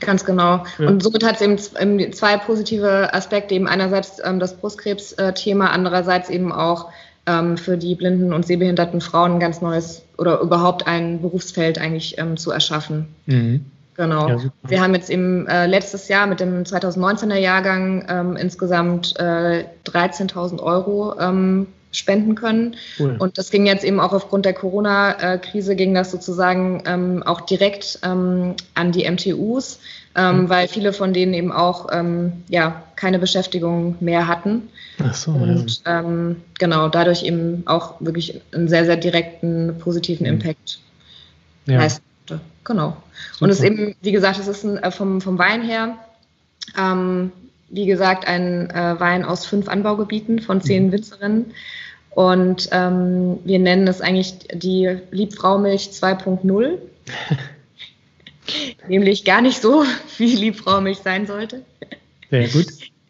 [0.00, 0.64] Ganz genau.
[0.78, 0.88] Ja.
[0.88, 6.52] Und somit hat es eben zwei positive Aspekte, eben einerseits ähm, das Brustkrebs-Thema, andererseits eben
[6.52, 6.90] auch
[7.26, 12.18] ähm, für die blinden und sehbehinderten Frauen ein ganz neues oder überhaupt ein Berufsfeld eigentlich
[12.18, 13.06] ähm, zu erschaffen.
[13.26, 13.64] Mhm.
[13.96, 14.28] Genau.
[14.28, 19.64] Ja, wir haben jetzt eben äh, letztes Jahr mit dem 2019er Jahrgang ähm, insgesamt äh,
[19.86, 22.76] 13.000 Euro ähm, spenden können.
[22.98, 23.16] Cool.
[23.18, 27.98] Und das ging jetzt eben auch aufgrund der Corona-Krise, ging das sozusagen ähm, auch direkt
[28.02, 29.78] ähm, an die MTUs,
[30.16, 30.48] ähm, mhm.
[30.48, 34.68] weil viele von denen eben auch ähm, ja, keine Beschäftigung mehr hatten.
[35.02, 36.00] Ach so, und ja.
[36.00, 40.34] Ähm, genau, dadurch eben auch wirklich einen sehr, sehr direkten positiven mhm.
[40.34, 40.78] Impact
[41.66, 41.78] ja.
[41.78, 42.44] leisten konnte.
[42.64, 42.96] Genau.
[43.32, 43.44] Super.
[43.44, 45.96] Und es ist eben, wie gesagt, es ist ein, äh, vom, vom Wein her,
[46.78, 47.32] ähm,
[47.68, 50.92] wie gesagt, ein äh, Wein aus fünf Anbaugebieten von zehn mhm.
[50.92, 51.46] Winzerinnen.
[52.10, 56.78] Und ähm, wir nennen es eigentlich die Liebfraumilch 2.0.
[58.88, 59.84] Nämlich gar nicht so,
[60.18, 61.62] wie Liebfraumilch sein sollte.
[62.30, 62.66] Sehr gut.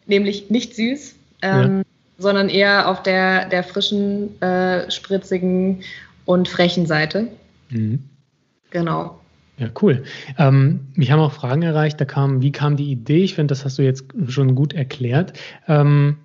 [0.07, 1.83] Nämlich nicht süß, ähm, ja.
[2.17, 5.83] sondern eher auf der, der frischen, äh, spritzigen
[6.25, 7.27] und frechen Seite.
[7.69, 8.03] Mhm.
[8.71, 9.19] Genau.
[9.57, 10.03] Ja, cool.
[10.37, 11.99] Ähm, mich haben auch Fragen erreicht.
[12.01, 13.23] Da kam, wie kam die Idee?
[13.23, 15.33] Ich finde, das hast du jetzt schon gut erklärt.
[15.67, 16.17] Ähm,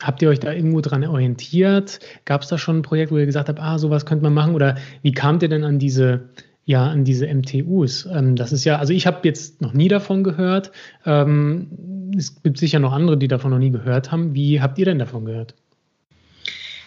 [0.00, 1.98] habt ihr euch da irgendwo dran orientiert?
[2.24, 4.54] Gab es da schon ein Projekt, wo ihr gesagt habt, ah, sowas könnte man machen?
[4.54, 6.28] Oder wie kamt ihr denn an diese,
[6.64, 8.06] ja, an diese MTUs?
[8.06, 10.70] Ähm, das ist ja, also ich habe jetzt noch nie davon gehört.
[11.04, 14.32] Ähm, es gibt sicher noch andere, die davon noch nie gehört haben.
[14.34, 15.54] Wie habt ihr denn davon gehört?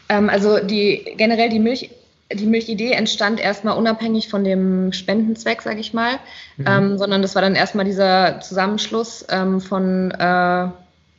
[0.07, 1.89] Ähm, also die generell die Milch
[2.31, 6.13] die Milchidee entstand erstmal unabhängig von dem Spendenzweck, sage ich mal,
[6.57, 6.65] mhm.
[6.67, 10.67] ähm, sondern das war dann erstmal dieser Zusammenschluss ähm, von äh,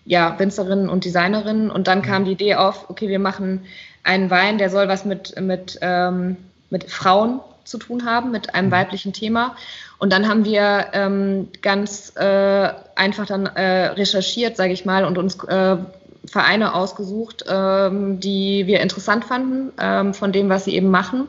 [0.04, 2.02] ja, Winzerinnen und Designerinnen und dann mhm.
[2.02, 3.66] kam die Idee auf, okay, wir machen
[4.02, 6.36] einen Wein, der soll was mit, mit, ähm,
[6.70, 8.72] mit Frauen zu tun haben mit einem mhm.
[8.72, 9.56] weiblichen Thema.
[9.98, 15.18] Und dann haben wir ähm, ganz äh, einfach dann äh, recherchiert, sage ich mal, und
[15.18, 15.76] uns äh,
[16.30, 21.26] Vereine ausgesucht, ähm, die wir interessant fanden ähm, von dem, was sie eben machen.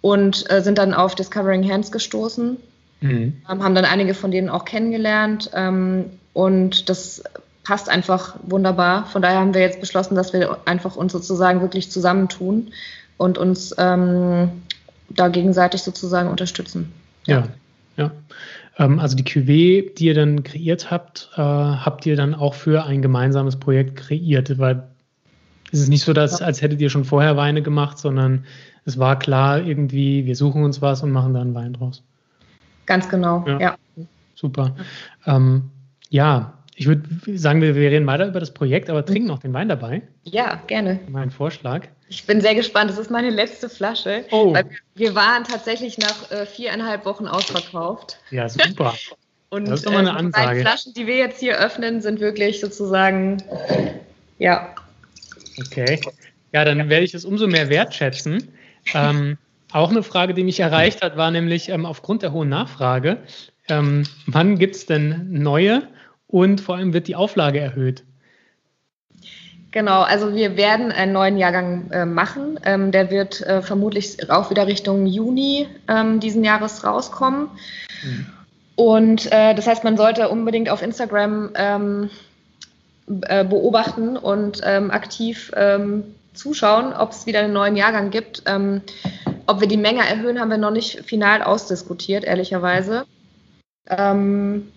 [0.00, 2.56] Und äh, sind dann auf Discovering Hands gestoßen,
[3.00, 3.42] mhm.
[3.48, 5.50] Ähm, haben dann einige von denen auch kennengelernt.
[5.54, 7.22] Ähm, und das
[7.62, 9.06] passt einfach wunderbar.
[9.06, 12.72] Von daher haben wir jetzt beschlossen, dass wir einfach uns sozusagen wirklich zusammentun
[13.16, 14.50] und uns ähm,
[15.08, 16.92] da gegenseitig sozusagen unterstützen.
[17.26, 17.44] Ja,
[17.96, 18.04] ja.
[18.04, 18.10] ja.
[18.78, 22.84] Ähm, also die QW, die ihr dann kreiert habt, äh, habt ihr dann auch für
[22.84, 24.82] ein gemeinsames Projekt kreiert, weil
[25.72, 28.44] es ist nicht so, dass, als hättet ihr schon vorher Weine gemacht, sondern
[28.84, 32.04] es war klar irgendwie, wir suchen uns was und machen da einen Wein draus.
[32.86, 33.60] Ganz genau, ja.
[33.60, 33.76] ja.
[34.34, 34.76] Super.
[35.26, 35.70] Ähm,
[36.10, 37.02] ja, ich würde
[37.36, 40.02] sagen, wir, wir reden weiter über das Projekt, aber trinken noch den Wein dabei.
[40.24, 41.00] Ja, gerne.
[41.08, 41.88] Mein Vorschlag.
[42.08, 42.90] Ich bin sehr gespannt.
[42.90, 44.24] Das ist meine letzte Flasche.
[44.30, 44.54] Oh.
[44.94, 48.18] wir waren tatsächlich nach äh, viereinhalb Wochen ausverkauft.
[48.30, 48.94] Ja, super.
[49.48, 50.56] Und das ist doch mal eine äh, Ansage.
[50.56, 53.42] Die Flaschen, die wir jetzt hier öffnen, sind wirklich sozusagen,
[54.38, 54.74] ja.
[55.58, 56.00] Okay.
[56.52, 58.52] Ja, dann werde ich es umso mehr wertschätzen.
[58.94, 59.38] Ähm,
[59.72, 63.18] auch eine Frage, die mich erreicht hat, war nämlich ähm, aufgrund der hohen Nachfrage,
[63.68, 65.82] ähm, wann gibt es denn neue
[66.28, 68.04] und vor allem wird die Auflage erhöht.
[69.76, 72.58] Genau, also wir werden einen neuen Jahrgang äh, machen.
[72.64, 77.50] Ähm, der wird äh, vermutlich auch wieder Richtung Juni ähm, diesen Jahres rauskommen.
[78.02, 78.26] Mhm.
[78.74, 82.08] Und äh, das heißt, man sollte unbedingt auf Instagram ähm,
[83.26, 88.44] äh, beobachten und ähm, aktiv ähm, zuschauen, ob es wieder einen neuen Jahrgang gibt.
[88.46, 88.80] Ähm,
[89.46, 93.04] ob wir die Menge erhöhen, haben wir noch nicht final ausdiskutiert, ehrlicherweise.
[93.90, 94.72] Ähm,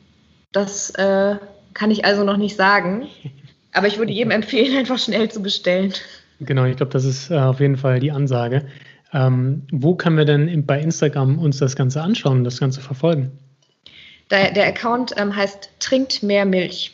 [0.52, 1.38] das äh,
[1.74, 3.08] kann ich also noch nicht sagen.
[3.74, 5.94] Aber ich würde jedem empfehlen, einfach schnell zu bestellen.
[6.40, 8.66] Genau, ich glaube, das ist äh, auf jeden Fall die Ansage.
[9.12, 13.32] Ähm, wo können wir denn bei Instagram uns das Ganze anschauen, das Ganze verfolgen?
[14.30, 16.94] Der, der Account ähm, heißt Trinkt mehr Milch.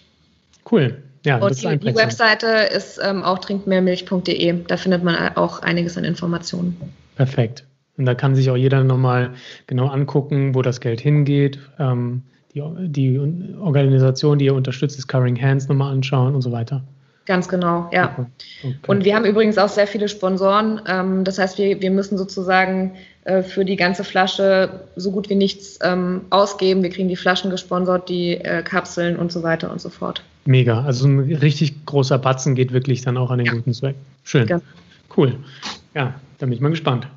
[0.69, 1.03] Cool.
[1.25, 4.63] Ja, und die, die, Webseite ist ähm, auch trinkmehrmilch.de.
[4.67, 6.79] Da findet man auch einiges an Informationen.
[7.15, 7.65] Perfekt.
[7.97, 9.33] Und da kann sich auch jeder nochmal
[9.67, 11.59] genau angucken, wo das Geld hingeht.
[11.79, 12.23] Ähm,
[12.55, 16.83] die, die Organisation, die ihr unterstützt, ist Covering Hands nochmal anschauen und so weiter.
[17.25, 18.15] Ganz genau, ja.
[18.61, 18.75] Okay.
[18.85, 20.79] Und wir haben übrigens auch sehr viele Sponsoren.
[20.87, 25.35] Ähm, das heißt, wir, wir müssen sozusagen äh, für die ganze Flasche so gut wie
[25.35, 26.83] nichts ähm, ausgeben.
[26.83, 30.21] Wir kriegen die Flaschen gesponsert, die äh, Kapseln und so weiter und so fort.
[30.45, 30.83] Mega.
[30.83, 33.53] Also ein richtig großer Batzen geht wirklich dann auch an den ja.
[33.53, 33.95] guten Zweck.
[34.23, 34.45] Schön.
[34.45, 34.61] Genau.
[35.17, 35.35] Cool.
[35.95, 37.07] Ja, da bin ich mal gespannt.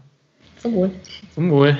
[0.56, 0.90] Zum Wohl.
[1.34, 1.76] Zum Wohl.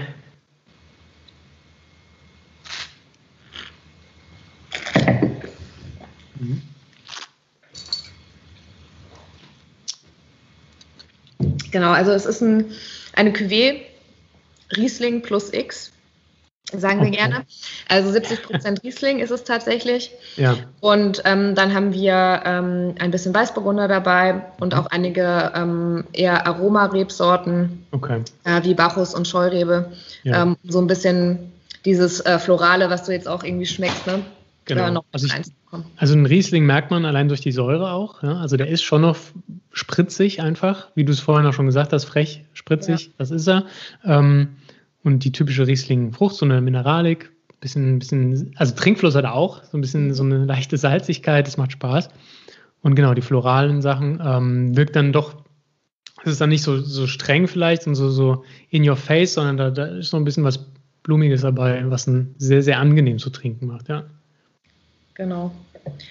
[6.41, 6.63] Mhm.
[11.71, 12.73] Genau, also es ist ein,
[13.15, 13.83] eine Cuvée
[14.77, 15.93] Riesling plus X,
[16.73, 17.45] sagen wir gerne.
[17.89, 20.11] Also 70 Prozent Riesling ist es tatsächlich.
[20.37, 20.57] Ja.
[20.81, 26.47] Und ähm, dann haben wir ähm, ein bisschen Weißburgunder dabei und auch einige ähm, eher
[26.47, 28.23] Aromarebsorten, okay.
[28.45, 29.93] äh, wie Bacchus und Scheurebe.
[30.25, 30.43] Ja.
[30.43, 31.53] Ähm, so ein bisschen
[31.85, 34.25] dieses äh, Florale, was du jetzt auch irgendwie schmeckst, ne?
[34.69, 35.05] Genau.
[35.13, 35.53] Also, ich,
[35.97, 38.23] also ein Riesling merkt man allein durch die Säure auch.
[38.23, 38.37] Ja?
[38.39, 39.17] Also der ist schon noch
[39.73, 43.13] spritzig einfach, wie du es vorhin auch schon gesagt hast, frech, spritzig, ja.
[43.19, 43.67] das ist er.
[44.05, 44.57] Ähm,
[45.03, 49.79] und die typische Riesling-Frucht, so eine Mineralik, bisschen, bisschen, also Trinkfluss hat er auch, so
[49.79, 52.09] ein bisschen so eine leichte Salzigkeit, das macht Spaß.
[52.83, 55.35] Und genau, die floralen Sachen ähm, wirkt dann doch,
[56.25, 59.57] es ist dann nicht so, so streng vielleicht und so, so in your face, sondern
[59.57, 60.67] da, da ist noch ein bisschen was
[61.03, 64.05] Blumiges dabei, was ein sehr, sehr angenehm zu trinken macht, ja.
[65.19, 65.51] Genau.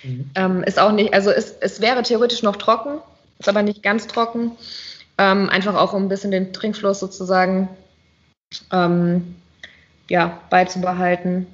[0.03, 0.29] Mhm.
[0.35, 2.99] Ähm, ist auch nicht, also es, es wäre theoretisch noch trocken,
[3.39, 4.51] ist aber nicht ganz trocken.
[5.17, 7.69] Ähm, einfach auch um ein bisschen den Trinkfluss sozusagen
[8.71, 9.35] ähm,
[10.09, 11.47] ja, beizubehalten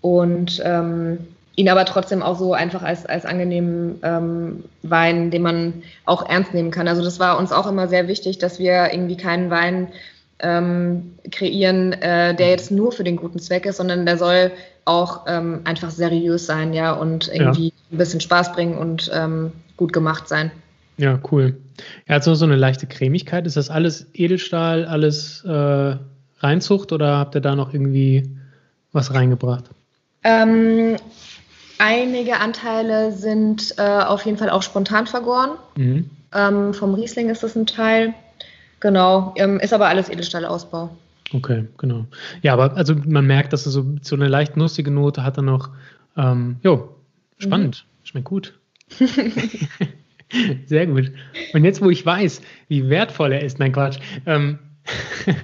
[0.00, 1.18] und ähm,
[1.56, 6.54] ihn aber trotzdem auch so einfach als, als angenehmen ähm, Wein, den man auch ernst
[6.54, 6.88] nehmen kann.
[6.88, 9.88] Also das war uns auch immer sehr wichtig, dass wir irgendwie keinen Wein
[10.38, 14.52] ähm, kreieren, äh, der jetzt nur für den guten Zweck ist, sondern der soll
[14.84, 17.74] auch ähm, einfach seriös sein, ja, und irgendwie ja.
[17.92, 20.50] ein bisschen Spaß bringen und ähm, gut gemacht sein.
[20.96, 21.56] Ja, cool.
[22.06, 23.46] Er hat so, so eine leichte Cremigkeit.
[23.46, 25.96] Ist das alles Edelstahl, alles äh,
[26.38, 28.28] Reinzucht oder habt ihr da noch irgendwie
[28.92, 29.64] was reingebracht?
[30.24, 30.96] Ähm,
[31.78, 35.50] einige Anteile sind äh, auf jeden Fall auch spontan vergoren.
[35.76, 36.10] Mhm.
[36.34, 38.14] Ähm, vom Riesling ist das ein Teil.
[38.80, 40.90] Genau, ähm, ist aber alles Edelstahlausbau.
[41.32, 42.06] Okay, genau.
[42.42, 45.42] Ja, aber also man merkt, dass es so, so eine leicht nussige Note hat er
[45.42, 45.70] noch.
[46.16, 46.94] Ähm, jo,
[47.38, 47.84] spannend.
[47.86, 48.06] Mhm.
[48.06, 48.58] Schmeckt gut.
[50.66, 51.12] Sehr gut.
[51.52, 54.58] Und jetzt, wo ich weiß, wie wertvoll er ist, nein Quatsch, ähm,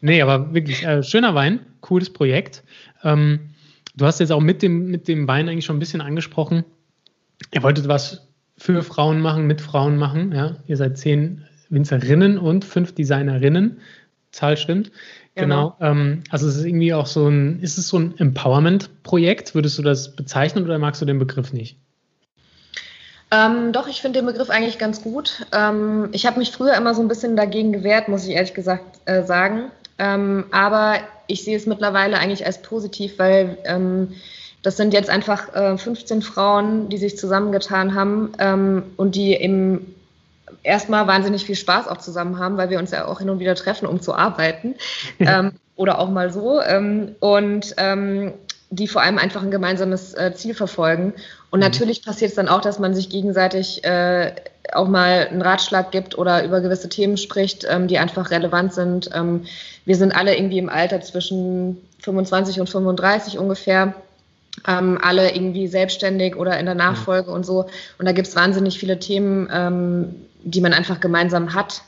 [0.00, 2.62] nee, aber wirklich äh, schöner Wein, cooles Projekt.
[3.02, 3.40] Ähm,
[3.96, 6.64] du hast jetzt auch mit dem, mit dem Wein eigentlich schon ein bisschen angesprochen.
[7.52, 10.32] Ihr wolltet was für Frauen machen, mit Frauen machen.
[10.32, 10.56] Ja?
[10.66, 13.78] Ihr seid zehn Winzerinnen und fünf Designerinnen.
[14.32, 14.90] Zahl stimmt.
[15.34, 15.76] Genau.
[15.78, 15.90] genau.
[15.90, 19.54] Ähm, also es ist irgendwie auch so ein, ist es so ein Empowerment-Projekt?
[19.54, 21.76] Würdest du das bezeichnen oder magst du den Begriff nicht?
[23.32, 25.46] Ähm, doch, ich finde den Begriff eigentlich ganz gut.
[25.52, 28.98] Ähm, ich habe mich früher immer so ein bisschen dagegen gewehrt, muss ich ehrlich gesagt
[29.04, 29.70] äh, sagen.
[29.98, 30.96] Ähm, aber
[31.28, 34.14] ich sehe es mittlerweile eigentlich als positiv, weil ähm,
[34.62, 39.94] das sind jetzt einfach äh, 15 Frauen, die sich zusammengetan haben ähm, und die eben
[40.62, 43.54] erstmal wahnsinnig viel Spaß auch zusammen haben, weil wir uns ja auch hin und wieder
[43.54, 44.74] treffen, um zu arbeiten.
[45.18, 46.60] ähm, oder auch mal so.
[46.60, 48.34] Ähm, und ähm,
[48.70, 51.14] die vor allem einfach ein gemeinsames äh, Ziel verfolgen.
[51.50, 51.64] Und mhm.
[51.64, 54.32] natürlich passiert es dann auch, dass man sich gegenseitig äh,
[54.72, 59.10] auch mal einen Ratschlag gibt oder über gewisse Themen spricht, ähm, die einfach relevant sind.
[59.12, 59.44] Ähm,
[59.84, 63.94] wir sind alle irgendwie im Alter zwischen 25 und 35 ungefähr.
[64.66, 66.74] Ähm, alle irgendwie selbstständig oder in der.
[66.74, 67.36] Nachfolge mhm.
[67.36, 67.66] und so.
[67.98, 71.82] Und da gibt es wahnsinnig viele Themen, ähm, die man einfach gemeinsam hat.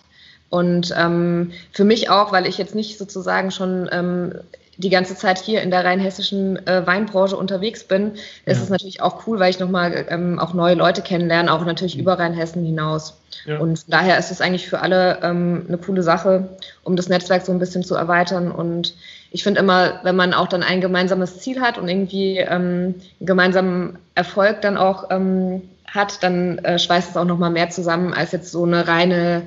[0.50, 4.34] Und ähm, für mich auch, weil ich jetzt nicht sozusagen schon ähm,
[4.78, 8.12] die ganze Zeit hier in der rheinhessischen äh, Weinbranche unterwegs bin,
[8.46, 8.52] ja.
[8.52, 11.96] ist es natürlich auch cool, weil ich nochmal ähm, auch neue Leute kennenlerne, auch natürlich
[11.96, 12.02] mhm.
[12.02, 13.18] über Rheinhessen hinaus.
[13.44, 13.58] Ja.
[13.58, 16.48] Und daher ist es eigentlich für alle ähm, eine coole Sache,
[16.84, 18.50] um das Netzwerk so ein bisschen zu erweitern.
[18.50, 18.94] Und
[19.30, 23.26] ich finde immer, wenn man auch dann ein gemeinsames Ziel hat und irgendwie ähm, einen
[23.26, 28.14] gemeinsamen Erfolg dann auch ähm, hat, dann äh, schweißt es auch noch mal mehr zusammen
[28.14, 29.42] als jetzt so eine reine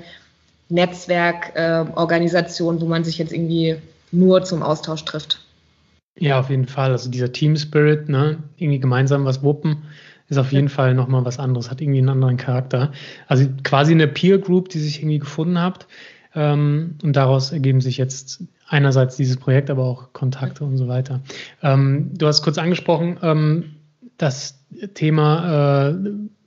[0.70, 3.78] Netzwerkorganisation, äh, wo man sich jetzt irgendwie
[4.16, 5.40] nur zum Austausch trifft.
[6.18, 6.92] Ja, auf jeden Fall.
[6.92, 9.84] Also dieser Team Spirit, ne, irgendwie gemeinsam was wuppen,
[10.30, 10.74] ist auf jeden ja.
[10.74, 12.92] Fall nochmal was anderes, hat irgendwie einen anderen Charakter.
[13.28, 15.88] Also quasi eine Peer Group, die sich irgendwie gefunden habt.
[16.34, 21.22] Ähm, und daraus ergeben sich jetzt einerseits dieses Projekt, aber auch Kontakte und so weiter.
[21.62, 23.76] Ähm, du hast kurz angesprochen, ähm,
[24.18, 24.60] das
[24.94, 25.96] Thema äh,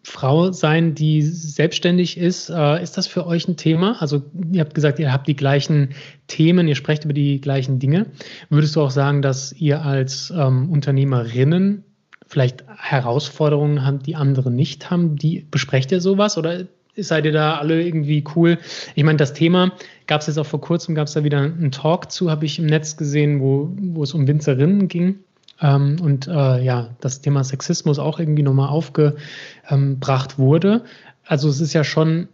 [0.05, 2.51] Frau sein, die selbstständig ist.
[2.51, 4.01] Äh, ist das für euch ein Thema?
[4.01, 5.91] Also ihr habt gesagt, ihr habt die gleichen
[6.27, 8.07] Themen, ihr sprecht über die gleichen Dinge.
[8.49, 11.85] Würdest du auch sagen, dass ihr als ähm, Unternehmerinnen
[12.27, 15.17] vielleicht Herausforderungen habt, die andere nicht haben?
[15.17, 18.59] Die besprecht ihr sowas oder seid ihr da alle irgendwie cool?
[18.95, 19.73] Ich meine, das Thema
[20.07, 22.59] gab es jetzt auch vor kurzem, gab es da wieder einen Talk zu, habe ich
[22.59, 25.21] im Netz gesehen, wo, wo es um Winzerinnen ging.
[25.61, 30.85] Ähm, und äh, ja, das Thema Sexismus auch irgendwie nochmal aufgebracht wurde.
[31.27, 32.29] Also es ist ja schon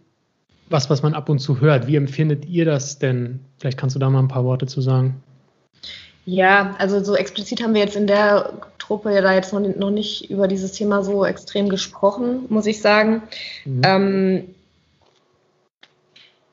[0.69, 1.87] was, was man ab und zu hört.
[1.87, 3.39] Wie empfindet ihr das denn?
[3.59, 5.21] Vielleicht kannst du da mal ein paar Worte zu sagen.
[6.25, 9.91] Ja, also so explizit haben wir jetzt in der Truppe ja da jetzt noch, noch
[9.91, 13.21] nicht über dieses Thema so extrem gesprochen, muss ich sagen.
[13.63, 13.81] Mhm.
[13.83, 14.43] Ähm,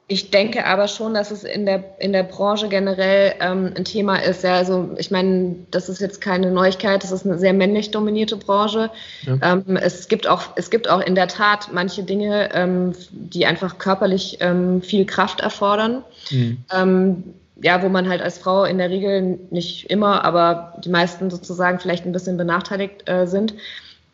[0.08, 4.16] ich denke aber schon, dass es in der, in der Branche generell ähm, ein Thema
[4.16, 4.42] ist.
[4.42, 8.36] Ja, also ich meine, das ist jetzt keine Neuigkeit, das ist eine sehr männlich dominierte
[8.36, 8.90] Branche.
[9.22, 9.38] Ja.
[9.42, 13.78] Ähm, es, gibt auch, es gibt auch in der Tat manche Dinge, ähm, die einfach
[13.78, 16.04] körperlich ähm, viel Kraft erfordern.
[16.30, 16.58] Mhm.
[16.72, 17.24] Ähm,
[17.62, 21.78] ja, wo man halt als Frau in der Regel nicht immer, aber die meisten sozusagen
[21.78, 23.54] vielleicht ein bisschen benachteiligt äh, sind.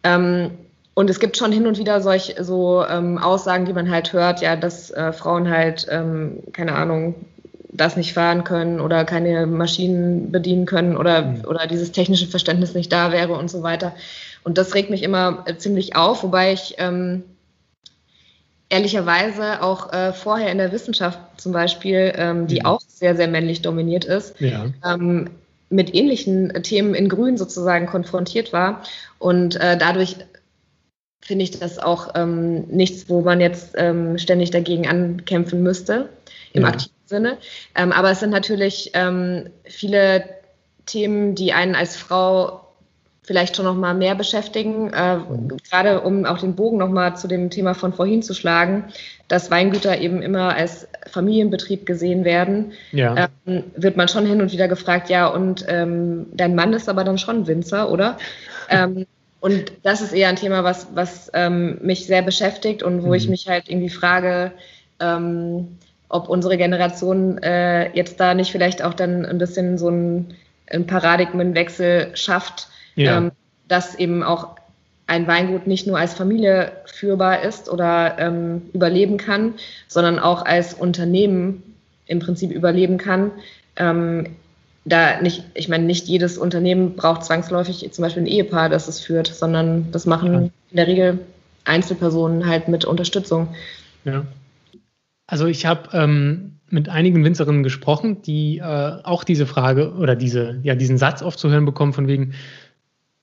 [0.05, 0.51] Ähm,
[0.98, 4.40] und es gibt schon hin und wieder solch so ähm, Aussagen, die man halt hört,
[4.40, 7.14] ja, dass äh, Frauen halt, ähm, keine Ahnung,
[7.70, 11.44] das nicht fahren können oder keine Maschinen bedienen können oder, mhm.
[11.44, 13.94] oder dieses technische Verständnis nicht da wäre und so weiter.
[14.42, 17.22] Und das regt mich immer äh, ziemlich auf, wobei ich ähm,
[18.68, 22.66] ehrlicherweise auch äh, vorher in der Wissenschaft zum Beispiel, ähm, die mhm.
[22.66, 24.66] auch sehr, sehr männlich dominiert ist, ja.
[24.84, 25.30] ähm,
[25.70, 28.82] mit ähnlichen Themen in Grün sozusagen konfrontiert war
[29.20, 30.16] und äh, dadurch
[31.20, 36.09] finde ich das auch ähm, nichts, wo man jetzt ähm, ständig dagegen ankämpfen müsste,
[36.52, 36.68] im ja.
[36.68, 37.38] aktiven Sinne.
[37.74, 40.24] Ähm, aber es sind natürlich ähm, viele
[40.87, 42.64] Themen, die einen als Frau
[43.28, 45.18] vielleicht schon noch mal mehr beschäftigen, äh,
[45.68, 48.85] gerade um auch den Bogen noch mal zu dem Thema von vorhin zu schlagen,
[49.28, 53.28] dass Weingüter eben immer als Familienbetrieb gesehen werden, ja.
[53.44, 57.04] ähm, wird man schon hin und wieder gefragt, ja, und ähm, dein Mann ist aber
[57.04, 58.16] dann schon Winzer, oder?
[58.70, 59.07] ähm,
[59.40, 63.14] und das ist eher ein Thema, was, was ähm, mich sehr beschäftigt und wo mhm.
[63.14, 64.53] ich mich halt irgendwie frage,
[65.01, 70.35] ähm, ob unsere Generation äh, jetzt da nicht vielleicht auch dann ein bisschen so ein,
[70.70, 73.18] ein Paradigmenwechsel schafft, ja.
[73.18, 73.32] ähm,
[73.68, 74.57] dass eben auch
[75.07, 79.55] ein Weingut nicht nur als Familie führbar ist oder ähm, überleben kann,
[79.86, 81.62] sondern auch als Unternehmen
[82.07, 83.30] im Prinzip überleben kann.
[83.76, 84.36] Ähm,
[84.89, 89.01] da nicht, ich meine, nicht jedes Unternehmen braucht zwangsläufig zum Beispiel ein Ehepaar, das es
[89.01, 90.39] führt, sondern das machen ja.
[90.41, 91.18] in der Regel
[91.64, 93.49] Einzelpersonen halt mit Unterstützung.
[94.05, 94.24] Ja.
[95.26, 98.62] Also ich habe ähm, mit einigen Winzerinnen gesprochen, die äh,
[99.03, 102.34] auch diese Frage oder diese, ja, diesen Satz oft zu hören bekommen von wegen,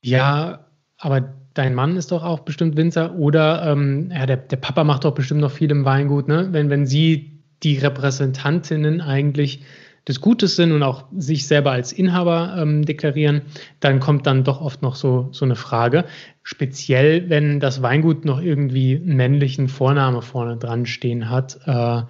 [0.02, 0.66] ja,
[0.98, 5.06] aber dein Mann ist doch auch bestimmt Winzer oder ähm, ja, der, der Papa macht
[5.06, 6.50] doch bestimmt noch viel im Weingut, ne?
[6.52, 9.64] Wenn, wenn sie die Repräsentantinnen eigentlich
[10.08, 13.42] des Gutes sind und auch sich selber als Inhaber ähm, deklarieren,
[13.80, 16.06] dann kommt dann doch oft noch so, so eine Frage.
[16.44, 21.60] Speziell, wenn das Weingut noch irgendwie einen männlichen Vorname vorne dran stehen hat.
[21.66, 22.04] Äh,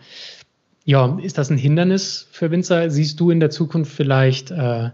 [0.84, 2.90] ja, ist das ein Hindernis für Winzer?
[2.90, 4.92] Siehst du in der Zukunft vielleicht äh,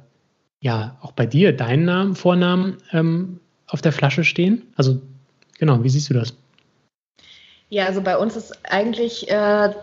[0.59, 4.61] ja auch bei dir deinen Namen, Vornamen ähm, auf der Flasche stehen?
[4.75, 5.01] Also
[5.57, 6.35] genau, wie siehst du das?
[7.69, 9.73] Ja, also bei uns ist eigentlich äh,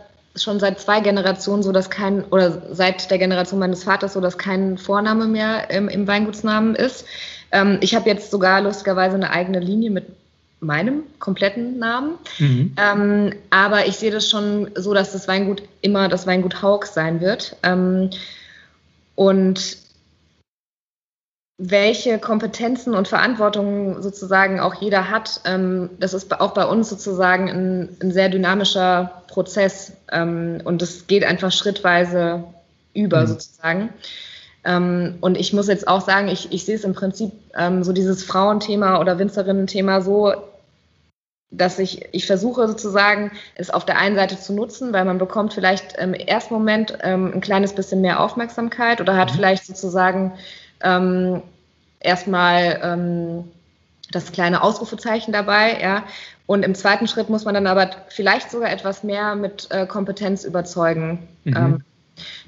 [0.42, 4.38] schon seit zwei Generationen so, dass kein, oder seit der Generation meines Vaters so, dass
[4.38, 7.04] kein Vorname mehr im, im Weingutsnamen ist.
[7.52, 10.06] Ähm, ich habe jetzt sogar lustigerweise eine eigene Linie mit
[10.60, 12.14] meinem kompletten Namen.
[12.38, 12.74] Mhm.
[12.76, 17.20] Ähm, aber ich sehe das schon so, dass das Weingut immer das Weingut Haug sein
[17.20, 17.56] wird.
[17.62, 18.10] Ähm,
[19.14, 19.78] und
[21.60, 25.40] welche Kompetenzen und Verantwortungen sozusagen auch jeder hat.
[25.44, 31.08] Ähm, das ist auch bei uns sozusagen ein, ein sehr dynamischer Prozess ähm, und es
[31.08, 32.44] geht einfach schrittweise
[32.94, 33.26] über mhm.
[33.26, 33.88] sozusagen.
[34.64, 37.32] Ähm, und ich muss jetzt auch sagen, ich, ich sehe es im Prinzip
[37.80, 40.32] so dieses Frauenthema oder Winzerinnen-Thema so,
[41.50, 45.54] dass ich, ich versuche sozusagen, es auf der einen Seite zu nutzen, weil man bekommt
[45.54, 49.36] vielleicht im ersten Moment ein kleines bisschen mehr Aufmerksamkeit oder hat mhm.
[49.36, 50.34] vielleicht sozusagen
[50.82, 51.42] ähm,
[52.00, 53.44] erstmal ähm,
[54.10, 56.04] das kleine Ausrufezeichen dabei, ja.
[56.46, 60.44] Und im zweiten Schritt muss man dann aber vielleicht sogar etwas mehr mit äh, Kompetenz
[60.44, 61.28] überzeugen.
[61.44, 61.56] Mhm.
[61.56, 61.84] Ähm,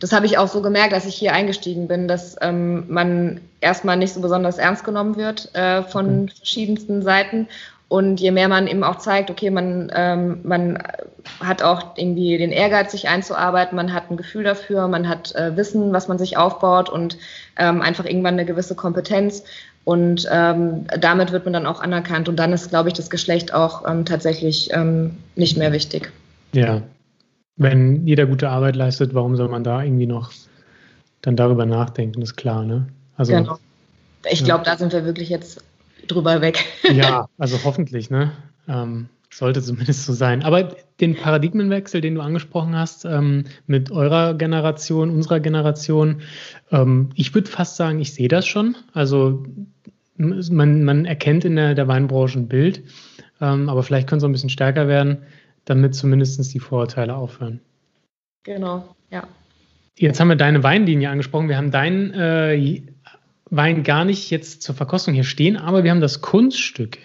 [0.00, 3.96] das habe ich auch so gemerkt, als ich hier eingestiegen bin, dass ähm, man erstmal
[3.96, 6.32] nicht so besonders ernst genommen wird äh, von okay.
[6.36, 7.46] verschiedensten Seiten
[7.90, 10.78] und je mehr man eben auch zeigt, okay, man, ähm, man
[11.40, 15.56] hat auch irgendwie den Ehrgeiz, sich einzuarbeiten, man hat ein Gefühl dafür, man hat äh,
[15.56, 17.18] Wissen, was man sich aufbaut und
[17.58, 19.42] ähm, einfach irgendwann eine gewisse Kompetenz.
[19.82, 22.28] Und ähm, damit wird man dann auch anerkannt.
[22.28, 26.12] Und dann ist, glaube ich, das Geschlecht auch ähm, tatsächlich ähm, nicht mehr wichtig.
[26.52, 26.82] Ja.
[27.56, 30.30] Wenn jeder gute Arbeit leistet, warum soll man da irgendwie noch
[31.22, 32.86] dann darüber nachdenken, ist klar, ne?
[33.16, 33.58] Also, genau.
[34.30, 34.72] Ich glaube, ja.
[34.72, 35.60] da sind wir wirklich jetzt
[36.10, 36.64] drüber weg.
[36.92, 38.32] ja, also hoffentlich, ne?
[38.68, 40.42] Ähm, sollte zumindest so sein.
[40.42, 46.22] Aber den Paradigmenwechsel, den du angesprochen hast, ähm, mit eurer Generation, unserer Generation,
[46.72, 48.76] ähm, ich würde fast sagen, ich sehe das schon.
[48.92, 49.44] Also
[50.16, 52.82] man, man erkennt in der, der Weinbranche ein Bild,
[53.40, 55.18] ähm, aber vielleicht können sie ein bisschen stärker werden,
[55.64, 57.60] damit zumindest die Vorurteile aufhören.
[58.42, 59.26] Genau, ja.
[59.96, 61.48] Jetzt haben wir deine Weinlinie angesprochen.
[61.48, 62.54] Wir haben deinen äh,
[63.50, 66.98] Wein gar nicht jetzt zur Verkostung hier stehen, aber wir haben das Kunststück.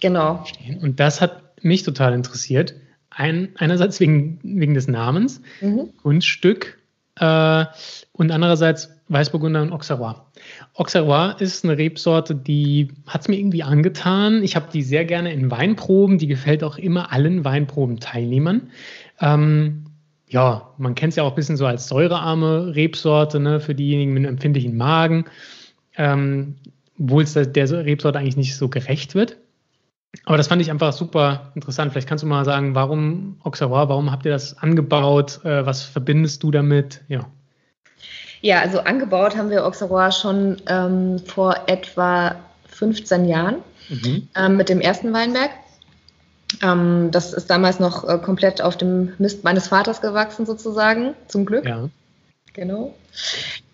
[0.00, 0.44] Genau.
[0.46, 0.78] Stehen.
[0.78, 2.74] Und das hat mich total interessiert.
[3.10, 5.90] Ein, einerseits wegen, wegen des Namens, mhm.
[6.02, 6.78] Kunststück,
[7.16, 7.66] äh,
[8.12, 10.14] und andererseits Weißburgunder und Auxerrois.
[10.74, 14.42] Auxerrois ist eine Rebsorte, die hat es mir irgendwie angetan.
[14.42, 16.18] Ich habe die sehr gerne in Weinproben.
[16.18, 18.70] Die gefällt auch immer allen Weinprobenteilnehmern.
[19.20, 19.84] Ähm,
[20.28, 24.14] ja, man kennt es ja auch ein bisschen so als säurearme Rebsorte ne, für diejenigen
[24.14, 25.26] mit einem empfindlichen Magen
[25.96, 26.56] ähm,
[26.98, 29.36] obwohl es der, der Rebsorte eigentlich nicht so gerecht wird.
[30.24, 31.92] Aber das fand ich einfach super interessant.
[31.92, 35.40] Vielleicht kannst du mal sagen, warum Auxerrois, warum habt ihr das angebaut?
[35.44, 37.00] Äh, was verbindest du damit?
[37.08, 37.26] Ja.
[38.42, 42.36] Ja, also angebaut haben wir Auxerrois schon ähm, vor etwa
[42.66, 43.56] 15 Jahren
[43.88, 44.28] mhm.
[44.34, 45.50] ähm, mit dem ersten Weinberg.
[46.60, 51.46] Ähm, das ist damals noch äh, komplett auf dem Mist meines Vaters gewachsen, sozusagen, zum
[51.46, 51.64] Glück.
[51.64, 51.88] Ja.
[52.52, 52.94] Genau.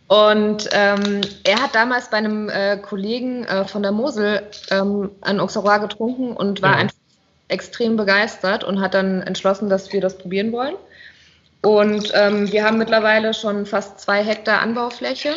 [0.08, 5.38] Und ähm, er hat damals bei einem äh, Kollegen äh, von der Mosel ähm, ein
[5.38, 6.76] Auxerrois getrunken und war ja.
[6.78, 6.96] einfach
[7.48, 10.74] extrem begeistert und hat dann entschlossen, dass wir das probieren wollen.
[11.60, 15.34] Und ähm, wir haben mittlerweile schon fast zwei Hektar Anbaufläche.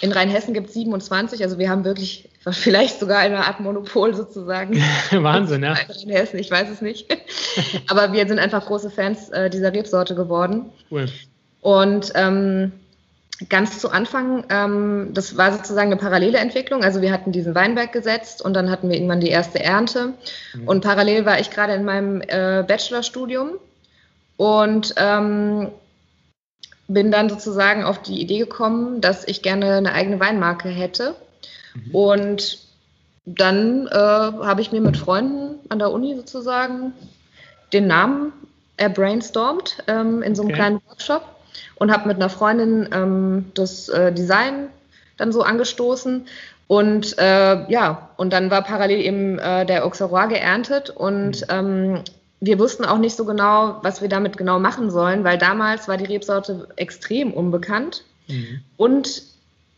[0.00, 4.82] In Rheinhessen gibt es 27, also wir haben wirklich vielleicht sogar eine Art Monopol sozusagen.
[5.12, 5.74] Wahnsinn, ja.
[5.74, 7.06] In Rheinhessen, ich weiß es nicht.
[7.88, 10.72] Aber wir sind einfach große Fans äh, dieser Rebsorte geworden.
[10.90, 11.06] Cool.
[11.60, 12.72] Und ähm,
[13.48, 16.84] ganz zu Anfang, ähm, das war sozusagen eine parallele Entwicklung.
[16.84, 20.14] Also wir hatten diesen Weinberg gesetzt und dann hatten wir irgendwann die erste Ernte.
[20.54, 20.68] Mhm.
[20.68, 23.52] Und parallel war ich gerade in meinem äh, Bachelorstudium
[24.36, 25.68] und ähm,
[26.86, 31.14] bin dann sozusagen auf die Idee gekommen, dass ich gerne eine eigene Weinmarke hätte.
[31.74, 31.94] Mhm.
[31.94, 32.58] Und
[33.24, 36.92] dann äh, habe ich mir mit Freunden an der Uni sozusagen
[37.72, 38.32] den Namen
[38.76, 40.58] erbrainstormt ähm, in so einem okay.
[40.58, 41.22] kleinen Workshop
[41.76, 44.68] und habe mit einer Freundin ähm, das äh, Design
[45.16, 46.26] dann so angestoßen.
[46.66, 51.46] Und äh, ja, und dann war parallel eben äh, der Auxerrois geerntet und mhm.
[51.48, 52.04] ähm,
[52.40, 55.96] wir wussten auch nicht so genau, was wir damit genau machen sollen, weil damals war
[55.96, 58.60] die Rebsorte extrem unbekannt mhm.
[58.76, 59.22] und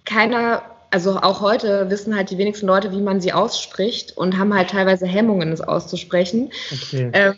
[0.04, 4.54] keiner, also auch heute wissen halt die wenigsten Leute, wie man sie ausspricht und haben
[4.54, 6.50] halt teilweise Hemmungen, es auszusprechen.
[6.70, 7.10] Okay.
[7.12, 7.34] Ähm,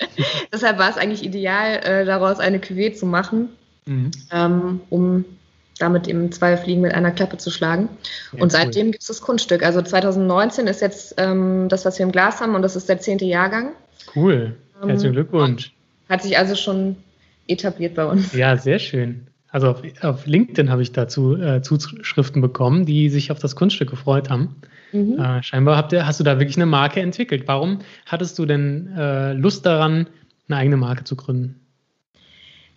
[0.52, 3.50] deshalb war es eigentlich ideal, äh, daraus eine Cuvée zu machen,
[3.86, 4.10] mhm.
[4.30, 5.24] ähm, um
[5.78, 7.88] damit eben zwei Fliegen mit einer Klappe zu schlagen.
[8.32, 8.92] Ja, und seitdem cool.
[8.92, 9.62] gibt es das Kunststück.
[9.62, 12.98] Also 2019 ist jetzt ähm, das, was wir im Glas haben, und das ist der
[12.98, 13.72] zehnte Jahrgang.
[14.14, 14.56] Cool.
[14.80, 15.72] Herzlichen Glückwunsch.
[16.08, 16.96] Hat sich also schon
[17.48, 18.32] etabliert bei uns.
[18.32, 19.26] Ja, sehr schön.
[19.48, 23.90] Also auf, auf LinkedIn habe ich dazu äh, Zuschriften bekommen, die sich auf das Kunststück
[23.90, 24.56] gefreut haben.
[24.92, 25.18] Mhm.
[25.18, 27.44] Äh, scheinbar habt ihr, hast du da wirklich eine Marke entwickelt.
[27.46, 30.08] Warum hattest du denn äh, Lust daran,
[30.48, 31.60] eine eigene Marke zu gründen?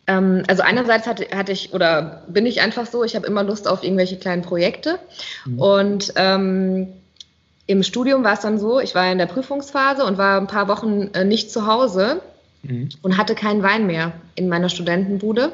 [0.10, 3.68] Ähm, also einerseits hatte, hatte, ich oder bin ich einfach so, ich habe immer Lust
[3.68, 4.97] auf irgendwelche kleinen Projekte.
[5.45, 5.60] Mhm.
[5.60, 6.88] Und ähm,
[7.68, 10.68] im Studium war es dann so, ich war in der Prüfungsphase und war ein paar
[10.68, 12.22] Wochen äh, nicht zu Hause
[12.64, 12.89] mhm.
[13.03, 15.51] und hatte keinen Wein mehr in meiner Studentenbude.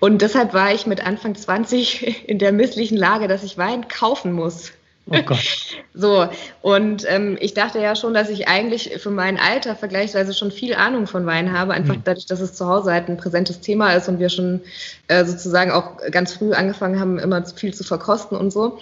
[0.00, 4.32] Und deshalb war ich mit Anfang 20 in der misslichen Lage, dass ich Wein kaufen
[4.32, 4.72] muss.
[5.06, 5.38] Oh Gott.
[5.96, 6.28] So,
[6.60, 10.74] und ähm, ich dachte ja schon, dass ich eigentlich für mein Alter vergleichsweise schon viel
[10.74, 12.02] Ahnung von Wein habe, einfach mhm.
[12.02, 14.60] dadurch, dass es zu Hause halt ein präsentes Thema ist und wir schon
[15.06, 18.80] äh, sozusagen auch ganz früh angefangen haben, immer viel zu verkosten und so.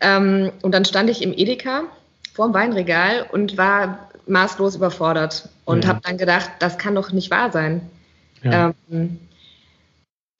[0.00, 1.82] Ähm, und dann stand ich im Edeka
[2.32, 5.90] vorm Weinregal und war maßlos überfordert und ja.
[5.90, 7.82] habe dann gedacht, das kann doch nicht wahr sein.
[8.42, 8.72] Ja.
[8.90, 9.18] Ähm,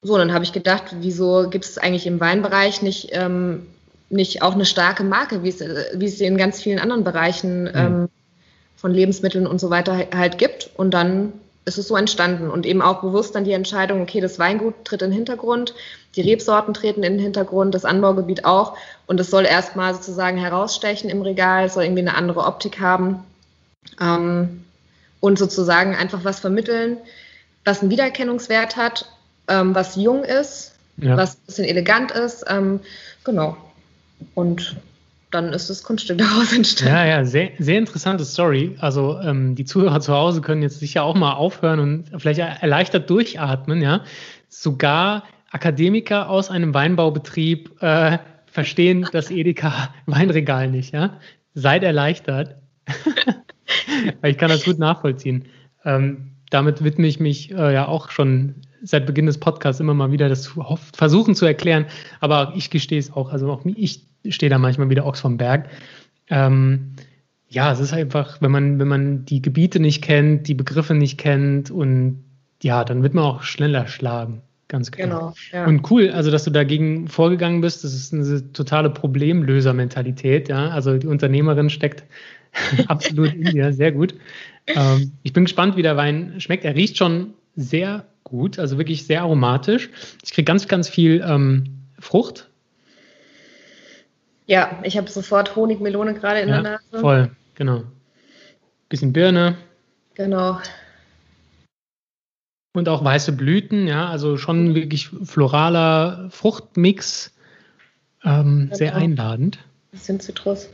[0.03, 3.67] so, dann habe ich gedacht, wieso gibt es eigentlich im Weinbereich nicht, ähm,
[4.09, 7.65] nicht auch eine starke Marke, wie es, wie es sie in ganz vielen anderen Bereichen
[7.65, 7.71] mhm.
[7.75, 8.09] ähm,
[8.77, 10.71] von Lebensmitteln und so weiter halt gibt.
[10.77, 11.33] Und dann
[11.67, 15.03] ist es so entstanden und eben auch bewusst dann die Entscheidung, okay, das Weingut tritt
[15.03, 15.75] in den Hintergrund,
[16.15, 21.11] die Rebsorten treten in den Hintergrund, das Anbaugebiet auch und es soll erstmal sozusagen herausstechen
[21.11, 23.25] im Regal, es soll irgendwie eine andere Optik haben
[24.01, 24.65] ähm,
[25.19, 26.99] und sozusagen einfach was vermitteln,
[27.65, 29.11] was einen Wiedererkennungswert hat,
[29.49, 31.17] ähm, was jung ist, ja.
[31.17, 32.79] was ein bisschen elegant ist, ähm,
[33.25, 33.57] genau.
[34.35, 34.77] Und
[35.31, 36.95] dann ist das Kunststück daraus entstanden.
[36.95, 38.77] Ja, ja, sehr, sehr interessante Story.
[38.81, 43.11] Also ähm, die Zuhörer zu Hause können jetzt sicher auch mal aufhören und vielleicht erleichtert
[43.11, 44.03] durchatmen, ja.
[44.49, 51.19] Sogar Akademiker aus einem Weinbaubetrieb äh, verstehen das Edeka Weinregal nicht, ja.
[51.55, 52.57] Seid erleichtert.
[54.23, 55.47] Ich kann das gut nachvollziehen.
[55.85, 58.57] Ähm, damit widme ich mich äh, ja auch schon
[58.87, 60.55] seit Beginn des Podcasts immer mal wieder das
[60.93, 61.87] versuchen zu erklären.
[62.21, 63.31] Aber ich gestehe es auch.
[63.31, 65.69] Also auch ich stehe da manchmal wieder Ochs vom Berg.
[66.29, 66.93] Ähm,
[67.49, 71.19] ja, es ist einfach, wenn man, wenn man die Gebiete nicht kennt, die Begriffe nicht
[71.19, 72.25] kennt und
[72.63, 74.43] ja, dann wird man auch schneller schlagen.
[74.69, 75.09] Ganz klar.
[75.09, 75.67] Genau, ja.
[75.67, 80.71] Und cool, also dass du dagegen vorgegangen bist, das ist eine totale Problemlöser-Mentalität, ja.
[80.71, 82.05] Also die Unternehmerin steckt
[82.89, 84.15] absolut in dir, sehr gut.
[84.67, 86.65] Ähm, ich bin gespannt, wie der Wein schmeckt.
[86.65, 89.91] Er riecht schon sehr gut, also wirklich sehr aromatisch.
[90.23, 91.65] Ich kriege ganz, ganz viel ähm,
[91.99, 92.49] Frucht,
[94.47, 97.01] ja, ich habe sofort Honigmelone gerade in ja, der Nase.
[97.01, 97.83] Voll, genau.
[98.89, 99.57] Bisschen Birne.
[100.15, 100.61] Genau.
[102.75, 107.33] Und auch weiße Blüten, ja, also schon wirklich floraler Fruchtmix.
[108.23, 108.77] Ähm, genau.
[108.77, 109.59] Sehr einladend.
[109.91, 110.69] Bisschen Zitrus.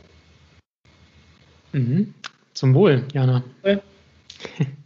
[1.71, 2.13] Mhm.
[2.53, 3.43] Zum Wohl, Jana.
[3.63, 3.81] Wohl.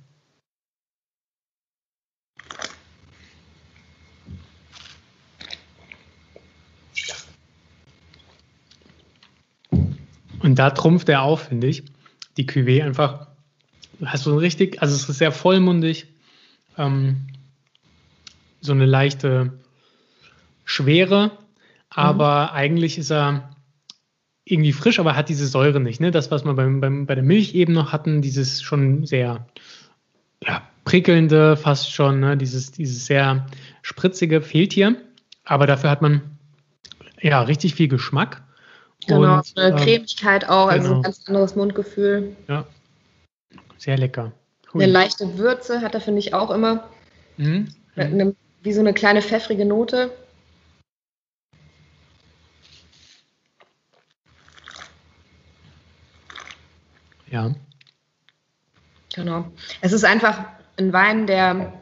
[10.39, 11.83] Und da trumpft er auf, finde ich.
[12.38, 13.27] Die Cuvée einfach,
[14.05, 16.07] hast du richtig, also es ist sehr vollmundig,
[16.77, 17.27] ähm,
[18.61, 19.53] so eine leichte
[20.65, 21.31] Schwere,
[21.89, 22.57] aber mhm.
[22.57, 23.49] eigentlich ist er
[24.45, 25.99] irgendwie frisch, aber hat diese Säure nicht.
[25.99, 26.11] Ne?
[26.11, 29.47] Das, was wir beim, beim, bei der Milch eben noch hatten, dieses schon sehr
[30.43, 32.38] ja, prickelnde, fast schon, ne?
[32.38, 33.45] dieses, dieses sehr
[33.81, 34.95] spritzige fehlt hier.
[35.43, 36.21] Aber dafür hat man
[37.21, 38.43] ja richtig viel Geschmack.
[39.08, 40.95] Genau, und, eine ähm, Cremigkeit auch, also genau.
[40.97, 42.36] ein ganz anderes Mundgefühl.
[42.47, 42.66] Ja,
[43.78, 44.34] sehr lecker.
[44.74, 44.84] Cool.
[44.84, 46.89] Eine leichte Würze hat er, finde ich, auch immer.
[47.38, 47.70] Mhm.
[47.95, 50.12] Eine, wie so eine kleine pfeffrige Note.
[57.30, 57.53] Ja.
[59.16, 59.45] Genau.
[59.82, 60.43] Es ist einfach
[60.78, 61.74] ein Wein, der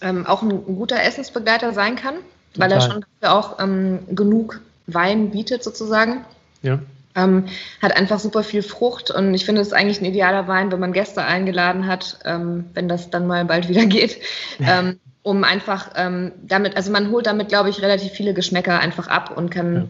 [0.00, 2.16] ähm, auch ein, ein, guter Essensbegleiter sein kann,
[2.54, 2.70] Total.
[2.70, 6.24] weil er schon dafür auch ähm, genug Wein bietet sozusagen.
[6.62, 6.80] Ja.
[7.14, 7.44] Ähm,
[7.80, 10.92] hat einfach super viel Frucht und ich finde es eigentlich ein idealer Wein, wenn man
[10.92, 14.18] Gäste eingeladen hat, ähm, wenn das dann mal bald wieder geht,
[14.60, 19.08] ähm, um einfach ähm, damit, also man holt damit, glaube ich, relativ viele Geschmäcker einfach
[19.08, 19.88] ab und kann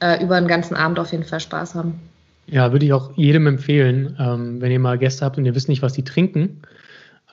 [0.00, 0.14] ja.
[0.14, 2.00] äh, über den ganzen Abend auf jeden Fall Spaß haben.
[2.46, 5.68] Ja, würde ich auch jedem empfehlen, ähm, wenn ihr mal Gäste habt und ihr wisst
[5.68, 6.62] nicht, was die trinken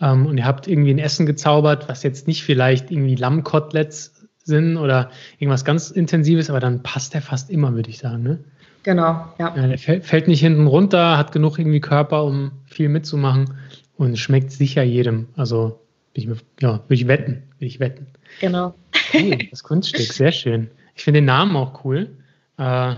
[0.02, 4.19] ähm, und ihr habt irgendwie ein Essen gezaubert, was jetzt nicht vielleicht irgendwie Lammkoteletts
[4.50, 8.24] sind oder irgendwas ganz Intensives, aber dann passt der fast immer, würde ich sagen.
[8.24, 8.40] Ne?
[8.84, 9.56] Genau, ja.
[9.56, 13.54] ja der fällt nicht hinten runter, hat genug irgendwie Körper, um viel mitzumachen
[13.98, 15.28] und schmeckt sicher jedem.
[15.36, 15.80] Also
[16.14, 16.28] ich,
[16.60, 18.08] ja, würde ich wetten, würde ich wetten.
[18.40, 18.74] Genau.
[19.14, 20.70] Cool, das Kunststück, sehr schön.
[20.96, 22.10] Ich finde den Namen auch cool,
[22.58, 22.96] äh,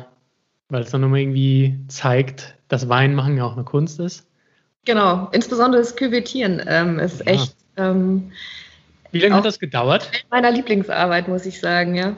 [0.70, 4.26] weil es dann nochmal irgendwie zeigt, dass Weinmachen ja auch eine Kunst ist.
[4.86, 7.26] Genau, insbesondere das Küvettieren ähm, ist ja.
[7.28, 7.56] echt.
[7.78, 8.32] Ähm,
[9.12, 10.10] Wie lange hat das gedauert?
[10.30, 12.16] Meiner Lieblingsarbeit, muss ich sagen, ja.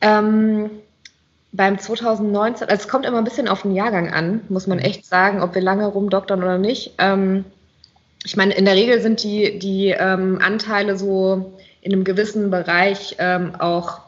[0.00, 0.70] Ähm,
[1.52, 4.84] beim 2019, also es kommt immer ein bisschen auf den Jahrgang an, muss man mhm.
[4.84, 6.92] echt sagen, ob wir lange rumdoktern oder nicht.
[6.98, 7.44] Ähm,
[8.24, 13.16] ich meine, in der Regel sind die, die ähm, Anteile so in einem gewissen Bereich
[13.18, 14.00] ähm, auch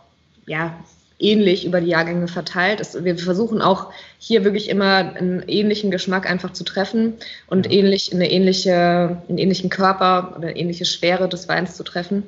[0.46, 0.74] ja,
[1.22, 2.80] ähnlich über die Jahrgänge verteilt.
[2.80, 7.14] Es, wir versuchen auch hier wirklich immer einen ähnlichen Geschmack einfach zu treffen
[7.46, 7.72] und ja.
[7.72, 12.24] ähnlich eine ähnliche, einen ähnlichen Körper oder eine ähnliche Schwere des Weins zu treffen.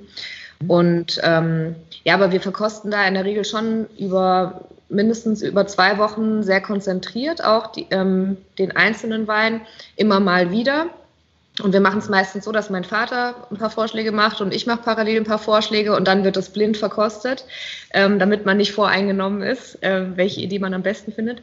[0.61, 0.70] Mhm.
[0.70, 1.74] Und ähm,
[2.05, 6.61] ja, aber wir verkosten da in der Regel schon über mindestens über zwei Wochen sehr
[6.61, 9.62] konzentriert auch die, ähm, den einzelnen Wein
[9.97, 10.86] immer mal wieder.
[11.62, 14.66] Und wir machen es meistens so, dass mein Vater ein paar Vorschläge macht und ich
[14.66, 17.44] mache parallel ein paar Vorschläge und dann wird es blind verkostet,
[17.92, 21.42] ähm, damit man nicht voreingenommen ist, äh, welche Idee man am besten findet.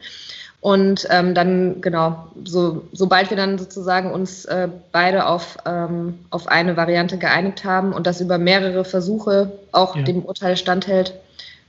[0.60, 6.46] Und ähm, dann, genau, so, sobald wir dann sozusagen uns äh, beide auf, ähm, auf
[6.46, 10.02] eine Variante geeinigt haben und das über mehrere Versuche auch ja.
[10.02, 11.14] dem Urteil standhält,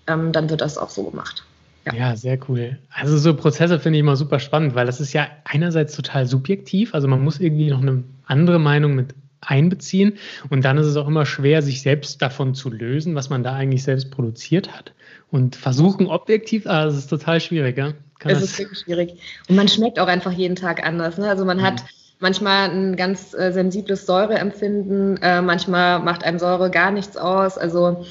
[0.06, 1.44] ähm, dann wird das auch so gemacht.
[1.86, 1.94] Ja.
[1.94, 2.16] ja.
[2.16, 2.78] sehr cool.
[2.90, 6.94] Also so Prozesse finde ich immer super spannend, weil das ist ja einerseits total subjektiv,
[6.94, 10.14] also man muss irgendwie noch eine andere Meinung mit einbeziehen
[10.50, 13.54] und dann ist es auch immer schwer, sich selbst davon zu lösen, was man da
[13.54, 14.94] eigentlich selbst produziert hat
[15.32, 17.94] und versuchen objektiv, ah, das ist total schwierig, ja.
[18.20, 19.14] Kann es ist wirklich schwierig
[19.50, 21.18] und man schmeckt auch einfach jeden Tag anders.
[21.18, 21.28] Ne?
[21.28, 21.64] Also man mhm.
[21.64, 21.84] hat
[22.20, 27.58] manchmal ein ganz äh, sensibles Säureempfinden, äh, manchmal macht einem Säure gar nichts aus.
[27.58, 28.06] Also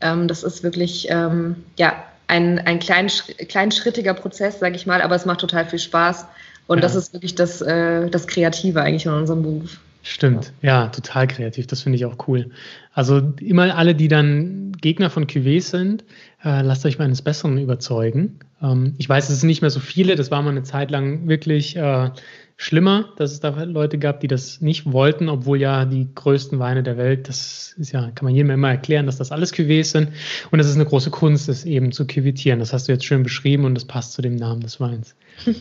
[0.00, 1.92] ähm, das ist wirklich ähm, ja
[2.28, 3.08] ein, ein klein,
[3.48, 6.26] kleinschrittiger Prozess, sage ich mal, aber es macht total viel Spaß.
[6.66, 6.82] Und ja.
[6.82, 9.80] das ist wirklich das, äh, das Kreative eigentlich in unserem Beruf.
[10.02, 11.66] Stimmt, ja, total kreativ.
[11.66, 12.50] Das finde ich auch cool.
[12.94, 16.04] Also immer alle, die dann Gegner von Cuvées sind,
[16.44, 18.38] äh, lasst euch mal eines Besseren überzeugen.
[18.62, 20.14] Ähm, ich weiß, es sind nicht mehr so viele.
[20.14, 22.10] Das war mal eine Zeit lang wirklich äh,
[22.58, 26.82] schlimmer, dass es da Leute gab, die das nicht wollten, obwohl ja die größten Weine
[26.82, 30.10] der Welt, das ist ja, kann man jedem immer erklären, dass das alles Cuvées sind.
[30.50, 32.58] Und es ist eine große Kunst, das eben zu cuvitieren.
[32.58, 35.14] Das hast du jetzt schön beschrieben und das passt zu dem Namen des Weins.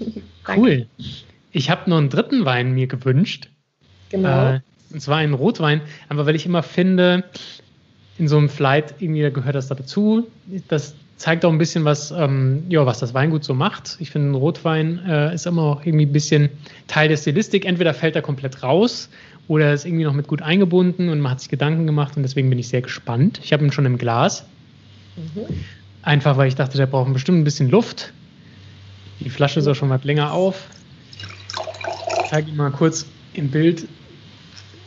[0.58, 0.88] cool.
[1.52, 3.50] Ich habe noch einen dritten Wein mir gewünscht.
[4.10, 4.56] Genau.
[4.56, 4.60] Äh,
[4.92, 7.26] und zwar einen Rotwein, aber weil ich immer finde,
[8.18, 10.28] in so einem Flight irgendwie gehört das dazu.
[10.68, 13.98] Das zeigt auch ein bisschen, was, ähm, ja, was das Weingut so macht.
[14.00, 16.50] Ich finde, ein Rotwein äh, ist immer auch irgendwie ein bisschen
[16.88, 17.66] Teil der Stilistik.
[17.66, 19.10] Entweder fällt er komplett raus
[19.48, 22.50] oder ist irgendwie noch mit gut eingebunden und man hat sich Gedanken gemacht und deswegen
[22.50, 23.40] bin ich sehr gespannt.
[23.44, 24.46] Ich habe ihn schon im Glas.
[25.16, 25.46] Mhm.
[26.04, 28.14] Einfach, weil ich dachte, der braucht bestimmt ein bisschen Luft.
[29.20, 30.68] Die Flasche ist auch schon mal länger auf.
[32.24, 33.88] Ich zeige Ihnen mal kurz im Bild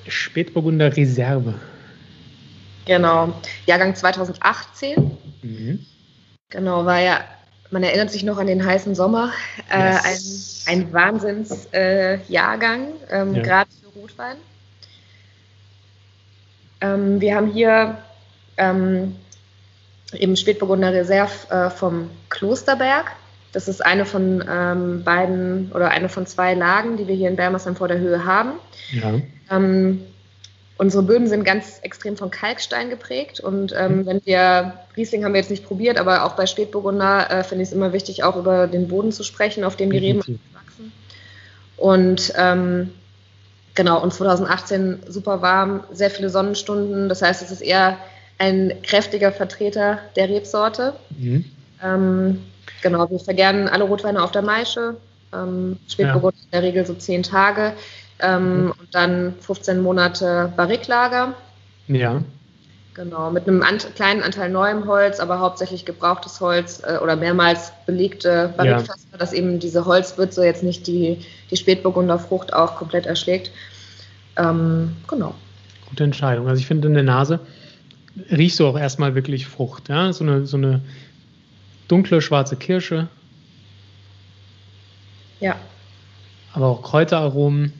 [0.07, 1.55] Spätburgunder Reserve.
[2.87, 3.35] Genau,
[3.67, 5.11] Jahrgang 2018.
[5.43, 5.87] Mhm.
[6.51, 7.21] Genau, war ja,
[7.71, 9.33] man erinnert sich noch an den heißen Sommer,
[9.73, 10.65] äh, yes.
[10.67, 13.43] ein, ein Wahnsinnsjahrgang, äh, ähm, ja.
[13.43, 14.37] gerade für Rotwein.
[16.81, 17.99] Ähm, wir haben hier
[18.57, 19.17] ähm,
[20.13, 23.13] eben Spätburgunder Reserve äh, vom Klosterberg.
[23.53, 27.37] Das ist eine von ähm, beiden oder eine von zwei Lagen, die wir hier in
[27.37, 28.53] Bermersheim vor der Höhe haben.
[28.93, 29.15] Ja.
[29.51, 30.05] Ähm,
[30.81, 34.07] Unsere Böden sind ganz extrem von Kalkstein geprägt und ähm, mhm.
[34.07, 37.69] wenn wir, Riesling haben wir jetzt nicht probiert, aber auch bei Spätburgunder äh, finde ich
[37.69, 40.21] es immer wichtig, auch über den Boden zu sprechen, auf dem die Reben
[40.55, 40.93] wachsen.
[41.77, 42.93] Und ähm,
[43.75, 47.99] genau, und 2018 super warm, sehr viele Sonnenstunden, das heißt, es ist eher
[48.39, 50.95] ein kräftiger Vertreter der Rebsorte.
[51.11, 51.45] Mhm.
[51.85, 52.43] Ähm,
[52.81, 54.97] genau, wir vergären alle Rotweine auf der Maische,
[55.35, 56.45] ähm, Spätburgunder ja.
[56.45, 57.75] in der Regel so zehn Tage
[58.23, 58.71] ähm, mhm.
[58.73, 61.35] und dann 15 Monate Barriklager.
[61.89, 62.23] Ja.
[62.95, 67.73] Genau, mit einem Ant kleinen Anteil neuem Holz, aber hauptsächlich gebrauchtes Holz äh, oder mehrmals
[67.87, 69.19] belegte Barrikfässer, ja.
[69.19, 73.53] dass eben diese Holzwürze jetzt nicht die, die Spätburgunder Frucht auch komplett erschlägt.
[74.37, 75.35] Ähm, genau.
[75.89, 76.49] Gute Entscheidung.
[76.49, 77.41] Also ich finde in der Nase
[78.31, 79.89] riechst du auch erstmal wirklich Frucht.
[79.89, 80.13] Ja?
[80.13, 80.81] So, eine, so eine
[81.89, 83.09] dunkle schwarze Kirsche.
[85.39, 85.57] Ja.
[86.53, 87.73] Aber auch Kräuteraromen.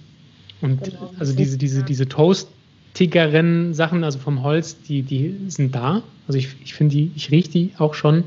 [0.61, 1.13] Und genau.
[1.19, 6.03] also diese, diese, diese toastigeren Sachen, also vom Holz, die, die sind da.
[6.27, 8.25] Also ich, ich finde die, ich rieche die auch schon,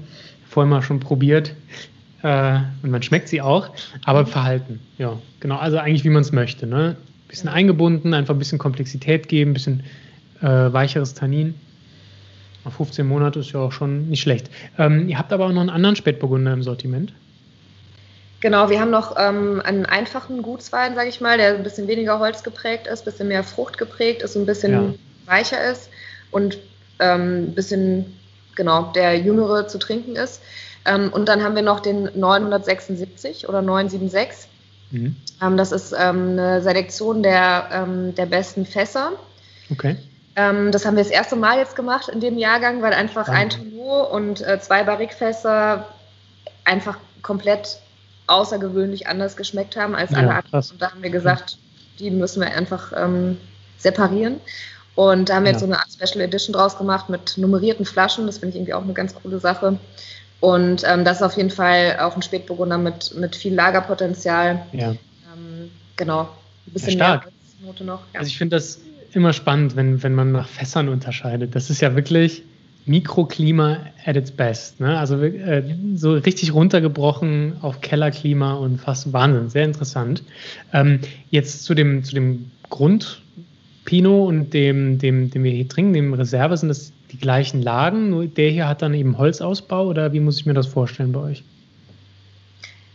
[0.47, 1.55] vorher mal schon probiert.
[2.23, 3.69] äh, und man schmeckt sie auch,
[4.05, 4.79] aber verhalten.
[4.97, 5.57] Ja, genau.
[5.57, 6.65] Also eigentlich wie man es möchte.
[6.67, 6.95] Ne?
[7.27, 7.53] Bisschen ja.
[7.53, 9.83] eingebunden, einfach ein bisschen Komplexität geben, ein bisschen
[10.41, 11.55] äh, weicheres Tannin.
[12.69, 14.49] 15 Monate ist ja auch schon nicht schlecht.
[14.77, 17.13] Ähm, ihr habt aber auch noch einen anderen Spätburgunder im Sortiment.
[18.43, 22.19] Genau, wir haben noch ähm, einen einfachen Gutswein, sage ich mal, der ein bisschen weniger
[22.19, 24.93] Holz geprägt ist, ein bisschen mehr Frucht geprägt ist, ein bisschen ja.
[25.33, 25.87] weicher ist
[26.29, 26.57] und
[26.99, 28.19] ähm, ein bisschen,
[28.57, 30.41] genau, der jüngere zu trinken ist.
[30.83, 34.49] Ähm, und dann haben wir noch den 976 oder 976.
[34.91, 35.15] Mhm.
[35.41, 39.13] Ähm, das ist ähm, eine Selektion der, ähm, der besten Fässer.
[39.71, 39.95] Okay.
[40.35, 43.31] das haben wir das erste Mal jetzt gemacht in dem Jahrgang, weil einfach ah.
[43.31, 45.87] ein Tonneau und äh, zwei Barrikfässer
[46.65, 47.79] einfach komplett
[48.27, 50.71] außergewöhnlich anders geschmeckt haben als alle ja, anderen.
[50.71, 51.57] Und da haben wir gesagt,
[51.99, 53.37] die müssen wir einfach ähm,
[53.77, 54.39] separieren.
[54.95, 55.53] Und da haben wir ja.
[55.53, 58.27] jetzt so eine Art Special Edition draus gemacht mit nummerierten Flaschen.
[58.27, 59.77] Das finde ich irgendwie auch eine ganz coole Sache.
[60.39, 64.65] Und ähm, das ist auf jeden Fall auch ein Spätburgunder mit, mit viel Lagerpotenzial.
[64.71, 64.91] Ja.
[64.91, 66.29] Ähm, genau.
[66.67, 67.25] Ein bisschen ja, stark.
[67.25, 68.01] mehr Note noch.
[68.13, 68.19] Ja.
[68.19, 68.79] Also ich finde das
[69.13, 71.55] immer spannend, wenn, wenn man nach Fässern unterscheidet.
[71.55, 72.43] Das ist ja wirklich
[72.85, 74.79] Mikroklima at its best.
[74.79, 74.97] Ne?
[74.97, 75.63] Also äh,
[75.95, 79.49] so richtig runtergebrochen auf Kellerklima und fast Wahnsinn.
[79.49, 80.23] Sehr interessant.
[80.73, 83.21] Ähm, jetzt zu dem, zu dem Grund
[83.85, 88.09] Pinot und dem, dem, dem wir hier trinken, dem Reserve, sind das die gleichen Lagen?
[88.09, 91.19] Nur der hier hat dann eben Holzausbau oder wie muss ich mir das vorstellen bei
[91.19, 91.43] euch?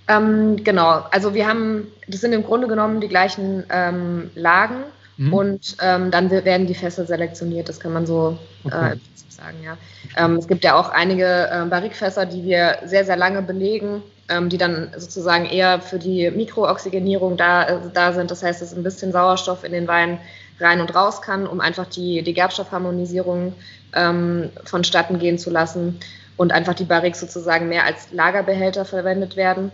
[0.09, 4.85] Ähm, genau, also wir haben, das sind im Grunde genommen die gleichen ähm, Lagen
[5.19, 5.33] mhm.
[5.35, 8.95] und ähm, dann werden die Fässer selektioniert, das kann man so okay.
[8.95, 8.97] äh,
[9.39, 9.77] sagen, ja.
[10.17, 14.49] Ähm, es gibt ja auch einige äh, Barrikfässer, die wir sehr, sehr lange belegen, ähm,
[14.49, 18.31] die dann sozusagen eher für die Mikrooxygenierung da, äh, da sind.
[18.31, 20.19] Das heißt, dass ein bisschen Sauerstoff in den Wein
[20.61, 23.55] rein und raus kann, um einfach die, die Gerbstoffharmonisierung
[23.95, 26.01] ähm, vonstatten gehen zu lassen
[26.37, 29.71] und einfach die Barriques sozusagen mehr als Lagerbehälter verwendet werden.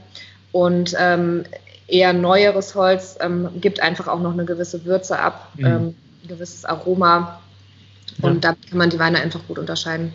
[0.53, 1.45] Und ähm,
[1.89, 5.67] eher neueres Holz ähm, gibt einfach auch noch eine gewisse Würze ab, mhm.
[5.67, 7.41] ähm, ein gewisses Aroma.
[8.21, 8.53] Und ja.
[8.53, 10.13] da kann man die Weine einfach gut unterscheiden.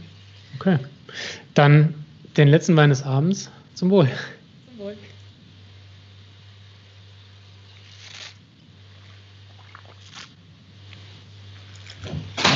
[0.55, 0.79] Okay.
[1.53, 1.93] Dann
[2.37, 3.49] den letzten Wein des Abends.
[3.75, 4.09] Zum Wohl.
[4.69, 4.97] Zum Wohl.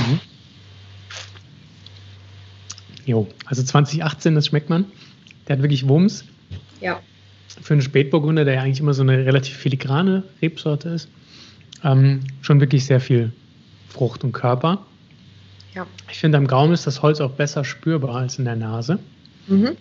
[0.07, 0.19] Mhm.
[3.05, 4.85] Jo, also 2018, das schmeckt man.
[5.47, 6.25] Der hat wirklich Wumms.
[6.79, 7.01] Ja.
[7.61, 11.09] Für einen Spätburgunder, der ja eigentlich immer so eine relativ filigrane Rebsorte ist,
[11.83, 13.31] ähm, schon wirklich sehr viel
[13.89, 14.85] Frucht und Körper.
[15.73, 15.87] Ja.
[16.11, 18.99] Ich finde, am Gaumen ist das Holz auch besser spürbar als in der Nase.
[19.47, 19.71] Mhm.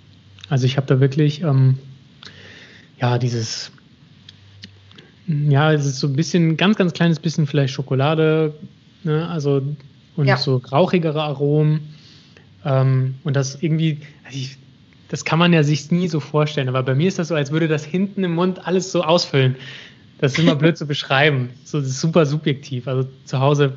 [0.48, 1.78] Also ich habe da wirklich, ähm,
[2.98, 3.72] ja, dieses,
[5.26, 8.54] ja, es ist so ein bisschen, ganz, ganz kleines bisschen vielleicht Schokolade,
[9.04, 9.62] ne, also
[10.16, 10.36] und ja.
[10.36, 11.94] so rauchigere Aromen.
[12.64, 14.58] Ähm, und das irgendwie, also ich,
[15.08, 17.50] das kann man ja sich nie so vorstellen, aber bei mir ist das so, als
[17.50, 19.56] würde das hinten im Mund alles so ausfüllen.
[20.18, 21.50] Das ist immer blöd zu beschreiben.
[21.64, 22.86] So, das ist super subjektiv.
[22.88, 23.74] Also zu Hause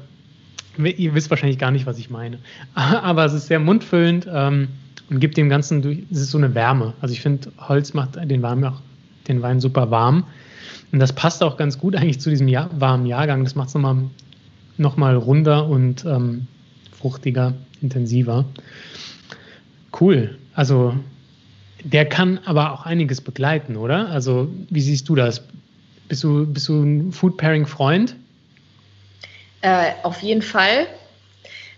[0.77, 2.39] ihr wisst wahrscheinlich gar nicht, was ich meine.
[2.75, 4.69] Aber es ist sehr mundfüllend ähm,
[5.09, 6.93] und gibt dem Ganzen, durch, es ist so eine Wärme.
[7.01, 8.81] Also ich finde, Holz macht den Wein, auch,
[9.27, 10.25] den Wein super warm.
[10.91, 13.43] Und das passt auch ganz gut eigentlich zu diesem Jahr, warmen Jahrgang.
[13.43, 13.97] Das macht es nochmal
[14.77, 16.47] noch mal runder und ähm,
[16.91, 18.45] fruchtiger, intensiver.
[19.99, 20.37] Cool.
[20.53, 20.95] Also
[21.83, 24.09] der kann aber auch einiges begleiten, oder?
[24.09, 25.43] Also wie siehst du das?
[26.07, 28.15] Bist du, bist du ein Food Pairing Freund?
[29.65, 30.85] Äh, auf jeden Fall.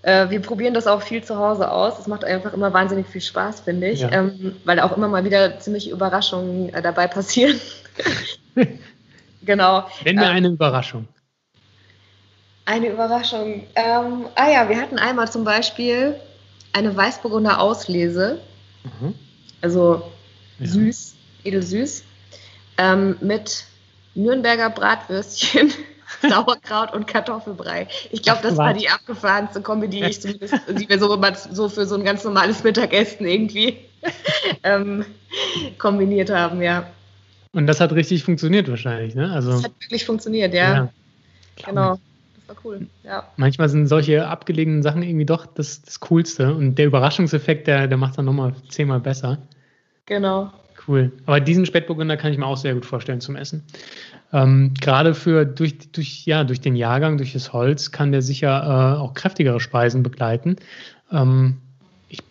[0.02, 1.98] Äh, wir probieren das auch viel zu Hause aus.
[1.98, 4.12] Es macht einfach immer wahnsinnig viel Spaß, finde ich, ja.
[4.12, 7.58] ähm, weil auch immer mal wieder ziemlich Überraschungen äh, dabei passieren.
[9.42, 9.88] genau.
[10.04, 11.08] Nenn mir ähm, eine Überraschung.
[12.66, 13.64] Eine Überraschung.
[13.76, 16.16] Ähm, ah ja, wir hatten einmal zum Beispiel
[16.74, 18.42] eine Weißburgunder Auslese.
[18.84, 19.16] Mhm.
[19.62, 20.12] Also
[20.60, 20.68] ja.
[20.68, 21.16] süß,
[21.46, 22.04] edelsüß.
[22.80, 23.64] Ähm, mit
[24.14, 25.72] Nürnberger Bratwürstchen.
[26.22, 27.88] Sauerkraut und Kartoffelbrei.
[28.12, 31.20] Ich glaube, das war die abgefahrenste Kombi, die ich zumindest, die wir so,
[31.52, 33.78] so für so ein ganz normales Mittagessen irgendwie
[34.64, 35.06] ähm,
[35.78, 36.88] kombiniert haben, ja.
[37.54, 39.32] Und das hat richtig funktioniert wahrscheinlich, ne?
[39.32, 40.74] Also, das hat wirklich funktioniert, ja.
[40.74, 40.90] ja
[41.66, 42.00] genau.
[42.36, 43.28] Das war cool, ja.
[43.36, 46.54] Manchmal sind solche abgelegenen Sachen irgendwie doch das, das Coolste.
[46.54, 49.40] Und der Überraschungseffekt, der, der macht es dann nochmal zehnmal besser.
[50.06, 50.52] Genau.
[50.88, 51.12] Cool.
[51.26, 53.64] Aber diesen Spätburgunder kann ich mir auch sehr gut vorstellen zum Essen.
[54.32, 58.96] Ähm, Gerade für durch, durch, ja, durch den Jahrgang, durch das Holz, kann der sicher
[58.96, 60.56] äh, auch kräftigere Speisen begleiten.
[61.12, 61.58] Ähm,
[62.08, 62.22] ich,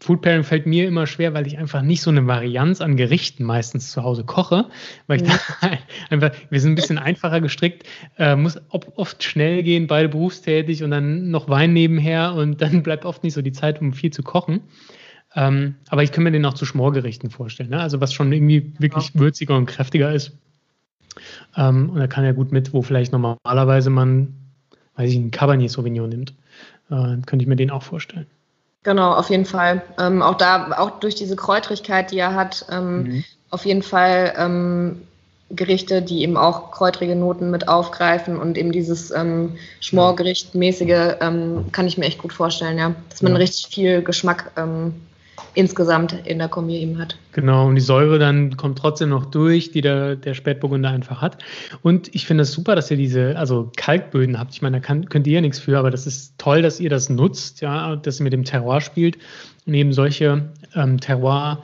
[0.00, 3.44] Food Pairing fällt mir immer schwer, weil ich einfach nicht so eine Varianz an Gerichten
[3.44, 4.66] meistens zu Hause koche,
[5.06, 5.38] weil ich ja.
[6.10, 7.86] einfach, wir sind ein bisschen einfacher gestrickt,
[8.18, 13.04] äh, muss oft schnell gehen, beide berufstätig und dann noch Wein nebenher und dann bleibt
[13.04, 14.60] oft nicht so die Zeit, um viel zu kochen.
[15.34, 17.70] Ähm, aber ich kann mir den auch zu Schmorgerichten vorstellen.
[17.70, 17.80] Ne?
[17.80, 19.20] Also was schon irgendwie wirklich ja.
[19.20, 20.32] würziger und kräftiger ist.
[21.56, 24.34] Ähm, und er kann ja gut mit, wo vielleicht normalerweise man,
[24.96, 26.34] weiß ich, einen Cabernet Sauvignon nimmt.
[26.90, 28.26] Äh, könnte ich mir den auch vorstellen.
[28.82, 29.82] Genau, auf jeden Fall.
[29.98, 33.24] Ähm, auch da, auch durch diese Kräutrigkeit, die er hat, ähm, mhm.
[33.50, 35.02] auf jeden Fall ähm,
[35.50, 41.86] Gerichte, die eben auch kräutrige Noten mit aufgreifen und eben dieses ähm, Schmorgerichtmäßige ähm, kann
[41.86, 42.94] ich mir echt gut vorstellen, ja.
[43.10, 43.38] Dass man ja.
[43.38, 44.94] richtig viel Geschmack ähm,
[45.54, 47.16] insgesamt in der Kombi eben hat.
[47.32, 51.38] Genau, und die Säure dann kommt trotzdem noch durch, die der, der Spätburgunder einfach hat.
[51.82, 54.54] Und ich finde es super, dass ihr diese, also Kalkböden habt.
[54.54, 56.90] Ich meine, da kann, könnt ihr ja nichts für, aber das ist toll, dass ihr
[56.90, 59.18] das nutzt, ja, dass ihr mit dem Terroir spielt
[59.66, 61.62] und eben solche ähm, Terroir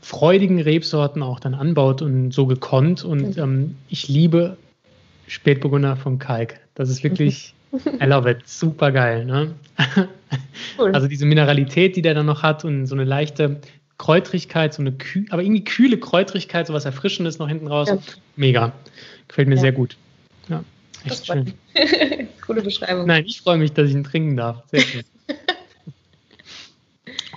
[0.00, 3.04] freudigen Rebsorten auch dann anbaut und so gekonnt.
[3.04, 4.56] Und ähm, ich liebe
[5.26, 6.60] Spätburgunder vom Kalk.
[6.74, 9.24] Das ist wirklich, I love it, super geil.
[9.24, 9.54] Ne?
[10.78, 10.94] Cool.
[10.94, 13.60] Also diese Mineralität, die der dann noch hat und so eine leichte
[13.98, 17.88] Kräutrigkeit, so eine Kühl, aber irgendwie kühle Kräutrigkeit, so was Erfrischendes noch hinten raus.
[17.88, 17.98] Ja.
[18.36, 18.72] Mega.
[19.26, 19.60] Gefällt mir ja.
[19.60, 19.96] sehr gut.
[20.48, 20.62] Ja,
[21.04, 21.52] echt schön.
[22.46, 23.06] Coole Beschreibung.
[23.06, 24.62] Nein, ich freue mich, dass ich ihn trinken darf.
[24.70, 25.04] Sehr schön.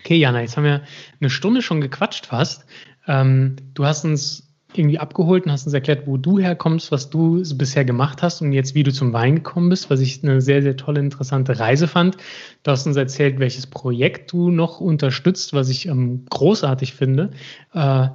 [0.03, 0.81] Okay, Jana, jetzt haben wir
[1.21, 2.65] eine Stunde schon gequatscht fast.
[3.07, 7.41] Ähm, du hast uns irgendwie abgeholt und hast uns erklärt, wo du herkommst, was du
[7.55, 10.61] bisher gemacht hast und jetzt wie du zum Wein gekommen bist, was ich eine sehr,
[10.61, 12.17] sehr tolle, interessante Reise fand.
[12.63, 17.31] Du hast uns erzählt, welches Projekt du noch unterstützt, was ich ähm, großartig finde.
[17.73, 18.07] Äh,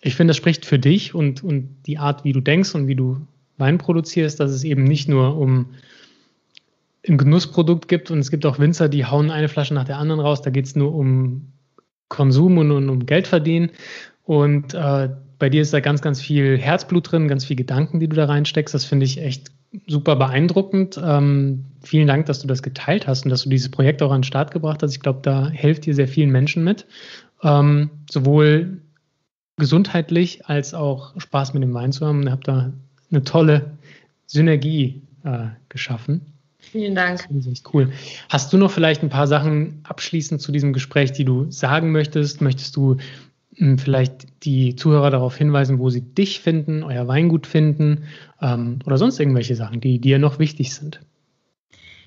[0.00, 2.94] ich finde, das spricht für dich und, und die Art, wie du denkst und wie
[2.94, 3.20] du
[3.56, 5.66] Wein produzierst, dass es eben nicht nur um
[7.06, 10.20] ein Genussprodukt gibt und es gibt auch Winzer, die hauen eine Flasche nach der anderen
[10.20, 10.42] raus.
[10.42, 11.52] Da geht es nur um
[12.08, 13.70] Konsum und, und um Geld verdienen.
[14.24, 15.08] Und äh,
[15.38, 18.26] bei dir ist da ganz, ganz viel Herzblut drin, ganz viel Gedanken, die du da
[18.26, 18.74] reinsteckst.
[18.74, 19.50] Das finde ich echt
[19.86, 21.00] super beeindruckend.
[21.02, 24.20] Ähm, vielen Dank, dass du das geteilt hast und dass du dieses Projekt auch an
[24.20, 24.92] den Start gebracht hast.
[24.92, 26.86] Ich glaube, da hilft dir sehr vielen Menschen mit.
[27.42, 28.82] Ähm, sowohl
[29.56, 32.22] gesundheitlich als auch Spaß mit dem Wein zu haben.
[32.22, 32.72] Und habt da
[33.10, 33.72] eine tolle
[34.26, 36.32] Synergie äh, geschaffen.
[36.58, 37.26] Vielen Dank.
[37.28, 37.92] Das ist echt cool.
[38.28, 42.40] Hast du noch vielleicht ein paar Sachen abschließend zu diesem Gespräch, die du sagen möchtest?
[42.40, 42.96] Möchtest du
[43.78, 48.04] vielleicht die Zuhörer darauf hinweisen, wo sie dich finden, euer Weingut finden
[48.40, 51.00] ähm, oder sonst irgendwelche Sachen, die dir noch wichtig sind?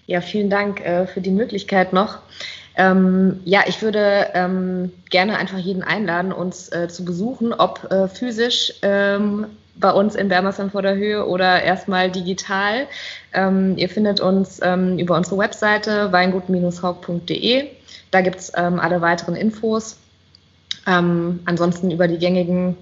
[0.08, 2.20] Ja, vielen Dank äh, für die Möglichkeit noch.
[2.76, 8.08] Ähm, ja, ich würde ähm, gerne einfach jeden einladen, uns äh, zu besuchen, ob äh,
[8.08, 9.46] physisch ähm,
[9.76, 12.88] bei uns in Bermersheim vor der Höhe oder erstmal digital.
[13.34, 17.68] Ähm, ihr findet uns ähm, über unsere Webseite weingut-haug.de.
[18.12, 19.98] Da gibt es ähm, alle weiteren Infos.
[20.88, 22.76] Ähm, ansonsten über die gängigen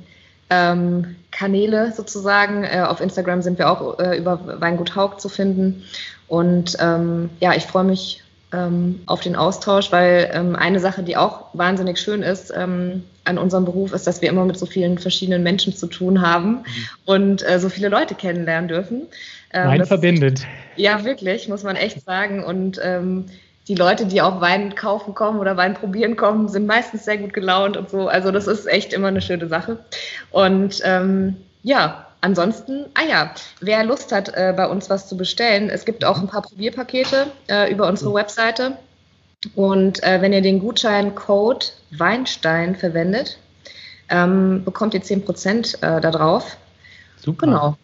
[0.49, 2.63] ähm, Kanäle sozusagen.
[2.63, 5.83] Äh, auf Instagram sind wir auch äh, über Weingut Haug zu finden.
[6.27, 11.17] Und ähm, ja, ich freue mich ähm, auf den Austausch, weil ähm, eine Sache, die
[11.17, 14.97] auch wahnsinnig schön ist ähm, an unserem Beruf, ist, dass wir immer mit so vielen
[14.97, 16.63] verschiedenen Menschen zu tun haben mhm.
[17.05, 19.07] und äh, so viele Leute kennenlernen dürfen.
[19.51, 20.45] Wein verbindet.
[20.75, 22.43] Ja, wirklich, muss man echt sagen.
[22.43, 22.79] Und
[23.69, 27.33] die Leute, die auch Wein kaufen kommen oder Wein probieren kommen, sind meistens sehr gut
[27.33, 28.07] gelaunt und so.
[28.07, 29.77] Also das ist echt immer eine schöne Sache.
[30.31, 35.69] Und ähm, ja, ansonsten, ah ja, wer Lust hat, äh, bei uns was zu bestellen,
[35.69, 38.75] es gibt auch ein paar Probierpakete äh, über unsere Webseite.
[39.53, 43.37] Und äh, wenn ihr den Gutscheincode Weinstein verwendet,
[44.09, 46.57] ähm, bekommt ihr 10% äh, da drauf.
[47.17, 47.45] Super.
[47.45, 47.77] Genau.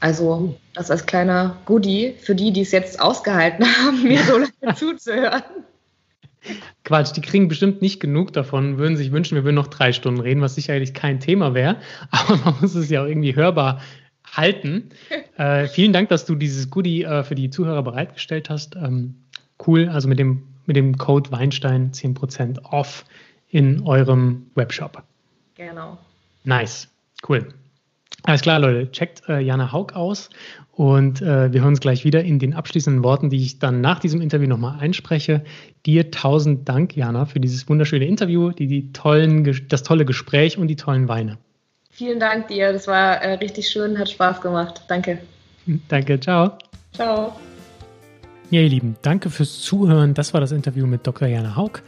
[0.00, 4.74] Also das als kleiner Goodie für die, die es jetzt ausgehalten haben, mir so lange
[4.74, 5.42] zuzuhören.
[6.84, 10.20] Quatsch, die kriegen bestimmt nicht genug davon, würden sich wünschen, wir würden noch drei Stunden
[10.20, 11.76] reden, was sicherlich kein Thema wäre,
[12.10, 13.80] aber man muss es ja auch irgendwie hörbar
[14.24, 14.90] halten.
[15.36, 18.76] äh, vielen Dank, dass du dieses Goodie äh, für die Zuhörer bereitgestellt hast.
[18.76, 19.16] Ähm,
[19.66, 23.04] cool, also mit dem, mit dem Code Weinstein 10% off
[23.50, 25.02] in eurem Webshop.
[25.56, 25.98] Genau.
[26.44, 26.88] Nice,
[27.28, 27.48] cool.
[28.24, 30.30] Alles klar, Leute, checkt äh, Jana Haug aus
[30.72, 33.98] und äh, wir hören uns gleich wieder in den abschließenden Worten, die ich dann nach
[33.98, 35.42] diesem Interview nochmal einspreche.
[35.86, 40.68] Dir tausend Dank, Jana, für dieses wunderschöne Interview, die, die tollen, das tolle Gespräch und
[40.68, 41.38] die tollen Weine.
[41.90, 44.82] Vielen Dank dir, das war äh, richtig schön, hat Spaß gemacht.
[44.88, 45.18] Danke.
[45.88, 46.52] Danke, ciao.
[46.92, 47.36] Ciao.
[48.50, 50.14] Ja, ihr Lieben, danke fürs Zuhören.
[50.14, 51.28] Das war das Interview mit Dr.
[51.28, 51.82] Jana Haug.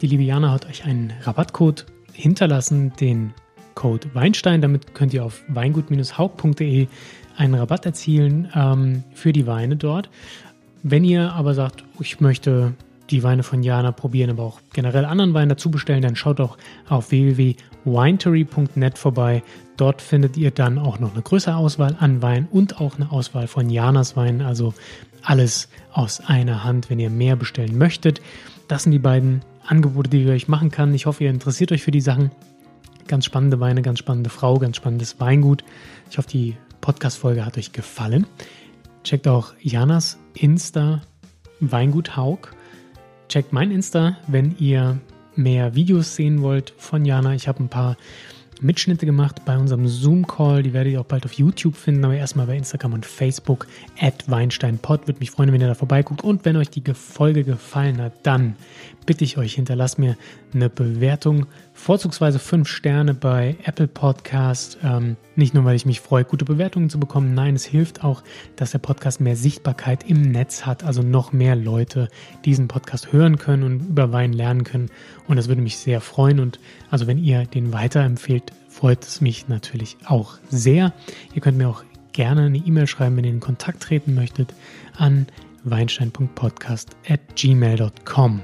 [0.00, 3.34] Die liebe Jana hat euch einen Rabattcode hinterlassen, den
[3.74, 4.60] Code Weinstein.
[4.60, 6.88] Damit könnt ihr auf weingut-haug.de
[7.36, 10.08] einen Rabatt erzielen ähm, für die Weine dort.
[10.82, 12.74] Wenn ihr aber sagt, ich möchte
[13.10, 16.56] die Weine von Jana probieren, aber auch generell anderen Wein dazu bestellen, dann schaut auch
[16.88, 19.42] auf www.winetery.net vorbei.
[19.76, 23.46] Dort findet ihr dann auch noch eine größere Auswahl an Wein und auch eine Auswahl
[23.46, 24.40] von Janas Wein.
[24.40, 24.74] Also
[25.22, 28.20] alles aus einer Hand, wenn ihr mehr bestellen möchtet.
[28.68, 30.94] Das sind die beiden Angebote, die ich euch machen kann.
[30.94, 32.30] Ich hoffe, ihr interessiert euch für die Sachen.
[33.06, 35.62] Ganz spannende Weine, ganz spannende Frau, ganz spannendes Weingut.
[36.10, 38.26] Ich hoffe, die Podcast-Folge hat euch gefallen.
[39.02, 41.02] Checkt auch Janas Insta
[41.60, 42.50] Weingut Haug.
[43.28, 44.98] Checkt mein Insta, wenn ihr
[45.36, 47.34] mehr Videos sehen wollt von Jana.
[47.34, 47.96] Ich habe ein paar
[48.60, 50.62] Mitschnitte gemacht bei unserem Zoom-Call.
[50.62, 53.66] Die werdet ihr auch bald auf YouTube finden, aber erstmal bei Instagram und Facebook
[54.00, 55.06] at WeinsteinPod.
[55.06, 56.22] Würde mich freuen, wenn ihr da vorbeiguckt.
[56.22, 58.56] Und wenn euch die Folge gefallen hat, dann
[59.06, 60.16] bitte ich euch, hinterlasst mir
[60.54, 61.46] eine Bewertung,
[61.84, 64.78] vorzugsweise fünf Sterne bei Apple Podcast.
[64.82, 67.34] Ähm, nicht nur, weil ich mich freue, gute Bewertungen zu bekommen.
[67.34, 68.22] Nein, es hilft auch,
[68.56, 72.08] dass der Podcast mehr Sichtbarkeit im Netz hat, also noch mehr Leute
[72.46, 74.88] diesen Podcast hören können und über Wein lernen können.
[75.28, 76.40] Und das würde mich sehr freuen.
[76.40, 76.58] Und
[76.90, 80.94] also wenn ihr den weiterempfehlt, freut es mich natürlich auch sehr.
[81.34, 84.54] Ihr könnt mir auch gerne eine E-Mail schreiben, wenn ihr in Kontakt treten möchtet,
[84.96, 85.26] an
[85.64, 88.42] weinstein.podcast at gmail.com.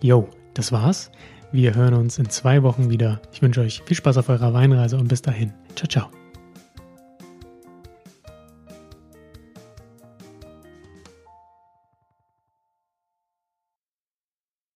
[0.00, 1.12] Jo, das war's.
[1.54, 3.20] Wir hören uns in zwei Wochen wieder.
[3.32, 5.52] Ich wünsche euch viel Spaß auf eurer Weinreise und bis dahin.
[5.76, 6.23] Ciao, ciao.